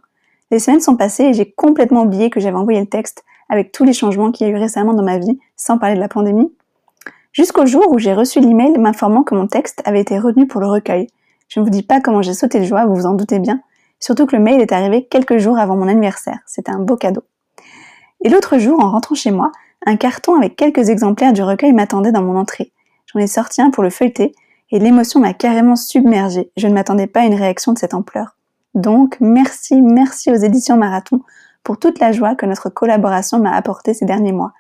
Les 0.52 0.60
semaines 0.60 0.80
sont 0.80 0.96
passées 0.96 1.26
et 1.26 1.34
j'ai 1.34 1.52
complètement 1.52 2.04
oublié 2.04 2.30
que 2.30 2.40
j'avais 2.40 2.56
envoyé 2.56 2.80
le 2.80 2.88
texte, 2.88 3.26
avec 3.50 3.74
tous 3.74 3.84
les 3.84 3.94
changements 3.94 4.32
qu'il 4.32 4.48
y 4.48 4.50
a 4.50 4.54
eu 4.54 4.58
récemment 4.58 4.94
dans 4.94 5.04
ma 5.04 5.18
vie, 5.18 5.38
sans 5.58 5.78
parler 5.78 5.96
de 5.96 6.00
la 6.00 6.08
pandémie. 6.08 6.54
Jusqu'au 7.34 7.66
jour 7.66 7.86
où 7.90 8.00
j'ai 8.00 8.14
reçu 8.14 8.40
l'email 8.40 8.78
m'informant 8.78 9.24
que 9.24 9.36
mon 9.36 9.48
texte 9.48 9.82
avait 9.84 10.00
été 10.00 10.18
retenu 10.18 10.48
pour 10.48 10.62
le 10.62 10.68
recueil. 10.68 11.08
Je 11.50 11.60
ne 11.60 11.66
vous 11.66 11.72
dis 11.72 11.84
pas 11.84 12.00
comment 12.00 12.22
j'ai 12.22 12.34
sauté 12.34 12.62
de 12.62 12.66
joie, 12.66 12.86
vous 12.86 12.96
vous 12.96 13.06
en 13.06 13.16
doutez 13.16 13.40
bien. 13.40 13.62
Surtout 14.02 14.26
que 14.26 14.36
le 14.36 14.42
mail 14.42 14.60
est 14.60 14.74
arrivé 14.74 15.08
quelques 15.10 15.38
jours 15.38 15.58
avant 15.58 15.78
mon 15.78 15.88
anniversaire. 15.88 16.40
C'était 16.46 16.72
un 16.72 16.80
beau 16.80 16.98
cadeau. 16.98 17.24
Et 18.24 18.30
l'autre 18.30 18.58
jour, 18.58 18.84
en 18.84 18.92
rentrant 18.92 19.16
chez 19.16 19.32
moi, 19.32 19.52
un 19.86 19.96
carton 19.96 20.36
avec 20.36 20.56
quelques 20.56 20.90
exemplaires 20.90 21.34
du 21.34 21.44
recueil 21.44 21.72
m'attendait 21.72 22.12
dans 22.12 22.24
mon 22.24 22.38
entrée. 22.38 22.74
J'en 23.06 23.20
ai 23.20 23.28
sorti 23.28 23.62
un 23.62 23.70
pour 23.70 23.84
le 23.84 23.90
feuilleter, 23.90 24.34
et 24.72 24.80
l'émotion 24.80 25.20
m'a 25.20 25.34
carrément 25.34 25.76
submergée. 25.76 26.52
Je 26.58 26.68
ne 26.68 26.74
m'attendais 26.74 27.08
pas 27.08 27.22
à 27.22 27.26
une 27.26 27.36
réaction 27.36 27.74
de 27.74 27.78
cette 27.78 27.94
ampleur. 27.94 28.38
Donc, 28.74 29.18
merci, 29.20 29.82
merci 29.82 30.32
aux 30.32 30.36
éditions 30.36 30.78
Marathon 30.78 31.22
pour 31.64 31.78
toute 31.78 32.00
la 32.00 32.12
joie 32.12 32.36
que 32.36 32.46
notre 32.46 32.70
collaboration 32.70 33.38
m'a 33.38 33.56
apporté 33.56 33.94
ces 33.94 34.06
derniers 34.06 34.32
mois. 34.32 34.54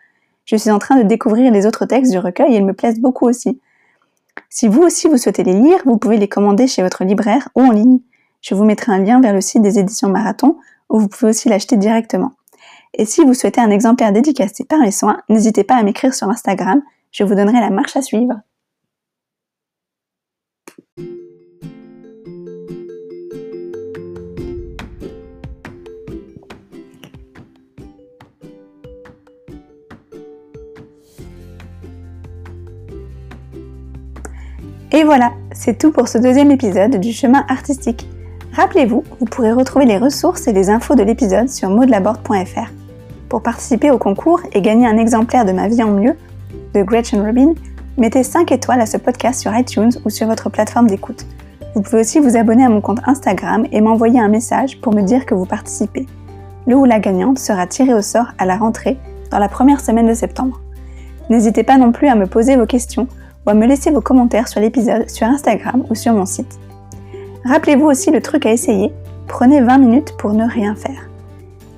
Je 0.45 0.55
suis 0.55 0.71
en 0.71 0.79
train 0.79 0.97
de 0.97 1.03
découvrir 1.03 1.51
les 1.51 1.65
autres 1.65 1.85
textes 1.85 2.11
du 2.11 2.19
recueil 2.19 2.53
et 2.53 2.57
ils 2.57 2.65
me 2.65 2.73
plaisent 2.73 2.99
beaucoup 2.99 3.27
aussi. 3.27 3.59
Si 4.49 4.67
vous 4.67 4.81
aussi 4.81 5.07
vous 5.07 5.17
souhaitez 5.17 5.43
les 5.43 5.53
lire, 5.53 5.79
vous 5.85 5.97
pouvez 5.97 6.17
les 6.17 6.27
commander 6.27 6.67
chez 6.67 6.83
votre 6.83 7.03
libraire 7.03 7.47
ou 7.55 7.61
en 7.61 7.71
ligne. 7.71 7.99
Je 8.41 8.55
vous 8.55 8.63
mettrai 8.63 8.91
un 8.91 8.97
lien 8.97 9.21
vers 9.21 9.33
le 9.33 9.41
site 9.41 9.61
des 9.61 9.77
éditions 9.77 10.09
Marathon 10.09 10.57
où 10.89 10.99
vous 10.99 11.07
pouvez 11.07 11.29
aussi 11.29 11.47
l'acheter 11.47 11.77
directement. 11.77 12.33
Et 12.93 13.05
si 13.05 13.21
vous 13.21 13.33
souhaitez 13.33 13.61
un 13.61 13.69
exemplaire 13.69 14.11
dédicacé 14.11 14.65
par 14.65 14.79
mes 14.79 14.91
soins, 14.91 15.21
n'hésitez 15.29 15.63
pas 15.63 15.75
à 15.75 15.83
m'écrire 15.83 16.13
sur 16.13 16.27
Instagram, 16.27 16.81
je 17.11 17.23
vous 17.23 17.35
donnerai 17.35 17.59
la 17.59 17.69
marche 17.69 17.95
à 17.95 18.01
suivre. 18.01 18.41
Et 34.93 35.05
voilà, 35.05 35.31
c'est 35.53 35.77
tout 35.77 35.91
pour 35.91 36.09
ce 36.09 36.17
deuxième 36.17 36.51
épisode 36.51 36.99
du 36.99 37.13
chemin 37.13 37.45
artistique. 37.47 38.10
Rappelez-vous, 38.53 39.03
vous 39.19 39.25
pourrez 39.25 39.53
retrouver 39.53 39.85
les 39.85 39.97
ressources 39.97 40.47
et 40.47 40.53
les 40.53 40.69
infos 40.69 40.95
de 40.95 41.03
l'épisode 41.03 41.47
sur 41.47 41.69
modelaborde.fr. 41.69 42.69
Pour 43.29 43.41
participer 43.41 43.91
au 43.91 43.97
concours 43.97 44.41
et 44.51 44.61
gagner 44.61 44.87
un 44.87 44.97
exemplaire 44.97 45.45
de 45.45 45.53
Ma 45.53 45.69
vie 45.69 45.81
en 45.83 45.91
mieux 45.91 46.15
de 46.73 46.83
Gretchen 46.83 47.21
Rubin, 47.21 47.53
mettez 47.97 48.23
5 48.23 48.51
étoiles 48.51 48.81
à 48.81 48.85
ce 48.85 48.97
podcast 48.97 49.39
sur 49.39 49.55
iTunes 49.55 49.91
ou 50.03 50.09
sur 50.09 50.27
votre 50.27 50.49
plateforme 50.49 50.87
d'écoute. 50.87 51.25
Vous 51.75 51.81
pouvez 51.81 52.01
aussi 52.01 52.19
vous 52.19 52.35
abonner 52.35 52.65
à 52.65 52.69
mon 52.69 52.81
compte 52.81 52.99
Instagram 53.05 53.65
et 53.71 53.79
m'envoyer 53.79 54.19
un 54.19 54.27
message 54.27 54.81
pour 54.81 54.93
me 54.93 55.01
dire 55.01 55.25
que 55.25 55.33
vous 55.33 55.45
participez. 55.45 56.05
Le 56.67 56.75
ou 56.75 56.83
la 56.83 56.99
gagnante 56.99 57.39
sera 57.39 57.67
tirée 57.67 57.93
au 57.93 58.01
sort 58.01 58.33
à 58.37 58.45
la 58.45 58.57
rentrée 58.57 58.97
dans 59.31 59.39
la 59.39 59.47
première 59.47 59.79
semaine 59.79 60.07
de 60.07 60.13
septembre. 60.13 60.59
N'hésitez 61.29 61.63
pas 61.63 61.77
non 61.77 61.93
plus 61.93 62.09
à 62.09 62.15
me 62.15 62.27
poser 62.27 62.57
vos 62.57 62.65
questions 62.65 63.07
ou 63.47 63.49
à 63.49 63.53
me 63.53 63.65
laisser 63.65 63.91
vos 63.91 64.01
commentaires 64.01 64.49
sur 64.49 64.59
l'épisode 64.59 65.09
sur 65.09 65.25
Instagram 65.25 65.85
ou 65.89 65.95
sur 65.95 66.11
mon 66.11 66.25
site. 66.25 66.59
Rappelez-vous 67.43 67.85
aussi 67.85 68.11
le 68.11 68.21
truc 68.21 68.45
à 68.45 68.51
essayer, 68.51 68.93
prenez 69.27 69.61
20 69.61 69.79
minutes 69.79 70.13
pour 70.17 70.33
ne 70.33 70.45
rien 70.47 70.75
faire. 70.75 71.09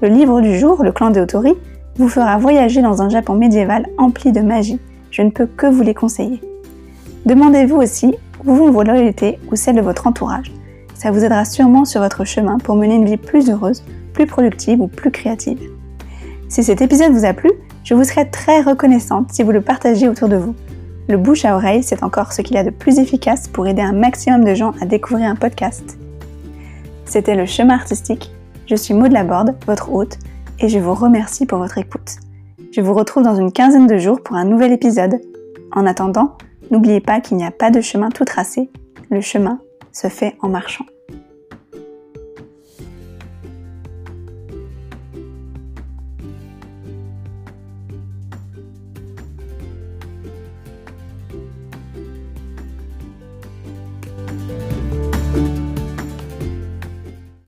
Le 0.01 0.09
livre 0.09 0.41
du 0.41 0.57
jour, 0.57 0.83
Le 0.83 0.91
clan 0.91 1.09
des 1.09 1.21
Otori, 1.21 1.53
vous 1.97 2.09
fera 2.09 2.37
voyager 2.37 2.81
dans 2.81 3.01
un 3.01 3.09
Japon 3.09 3.35
médiéval 3.35 3.85
empli 3.97 4.31
de 4.31 4.41
magie. 4.41 4.79
Je 5.11 5.21
ne 5.21 5.29
peux 5.29 5.45
que 5.45 5.67
vous 5.67 5.83
les 5.83 5.93
conseiller. 5.93 6.41
Demandez-vous 7.25 7.77
aussi 7.77 8.13
où 8.45 8.53
vont 8.53 8.71
vos 8.71 8.83
loyautés 8.83 9.39
ou 9.49 9.55
celles 9.55 9.75
de 9.75 9.81
votre 9.81 10.07
entourage. 10.07 10.51
Ça 10.95 11.11
vous 11.11 11.23
aidera 11.23 11.45
sûrement 11.45 11.85
sur 11.85 12.01
votre 12.01 12.25
chemin 12.25 12.57
pour 12.57 12.75
mener 12.75 12.95
une 12.95 13.05
vie 13.05 13.17
plus 13.17 13.49
heureuse, 13.49 13.83
plus 14.13 14.25
productive 14.25 14.81
ou 14.81 14.87
plus 14.87 15.11
créative. 15.11 15.59
Si 16.49 16.63
cet 16.63 16.81
épisode 16.81 17.13
vous 17.13 17.25
a 17.25 17.33
plu, 17.33 17.51
je 17.85 17.93
vous 17.93 18.03
serais 18.03 18.25
très 18.25 18.61
reconnaissante 18.61 19.31
si 19.31 19.43
vous 19.43 19.51
le 19.51 19.61
partagez 19.61 20.09
autour 20.09 20.27
de 20.27 20.35
vous. 20.35 20.55
Le 21.09 21.17
bouche 21.17 21.43
à 21.43 21.55
oreille, 21.55 21.83
c'est 21.83 22.03
encore 22.03 22.31
ce 22.31 22.41
qu'il 22.41 22.55
y 22.55 22.59
a 22.59 22.63
de 22.63 22.69
plus 22.69 22.99
efficace 22.99 23.47
pour 23.47 23.67
aider 23.67 23.81
un 23.81 23.91
maximum 23.91 24.43
de 24.45 24.55
gens 24.55 24.73
à 24.81 24.85
découvrir 24.85 25.29
un 25.29 25.35
podcast. 25.35 25.97
C'était 27.05 27.35
le 27.35 27.45
chemin 27.45 27.73
artistique. 27.73 28.31
Je 28.67 28.75
suis 28.75 28.93
Maud 28.93 29.11
Laborde, 29.11 29.55
votre 29.67 29.91
hôte, 29.91 30.17
et 30.59 30.69
je 30.69 30.79
vous 30.79 30.93
remercie 30.93 31.45
pour 31.45 31.57
votre 31.57 31.77
écoute. 31.77 32.15
Je 32.71 32.81
vous 32.81 32.93
retrouve 32.93 33.23
dans 33.23 33.35
une 33.35 33.51
quinzaine 33.51 33.87
de 33.87 33.97
jours 33.97 34.21
pour 34.23 34.37
un 34.37 34.45
nouvel 34.45 34.71
épisode. 34.71 35.19
En 35.73 35.85
attendant, 35.85 36.37
n'oubliez 36.71 37.01
pas 37.01 37.19
qu'il 37.19 37.37
n'y 37.37 37.45
a 37.45 37.51
pas 37.51 37.69
de 37.69 37.81
chemin 37.81 38.09
tout 38.09 38.25
tracé. 38.25 38.69
Le 39.11 39.19
chemin 39.19 39.59
se 39.91 40.07
fait 40.07 40.35
en 40.41 40.47
marchant. 40.47 40.85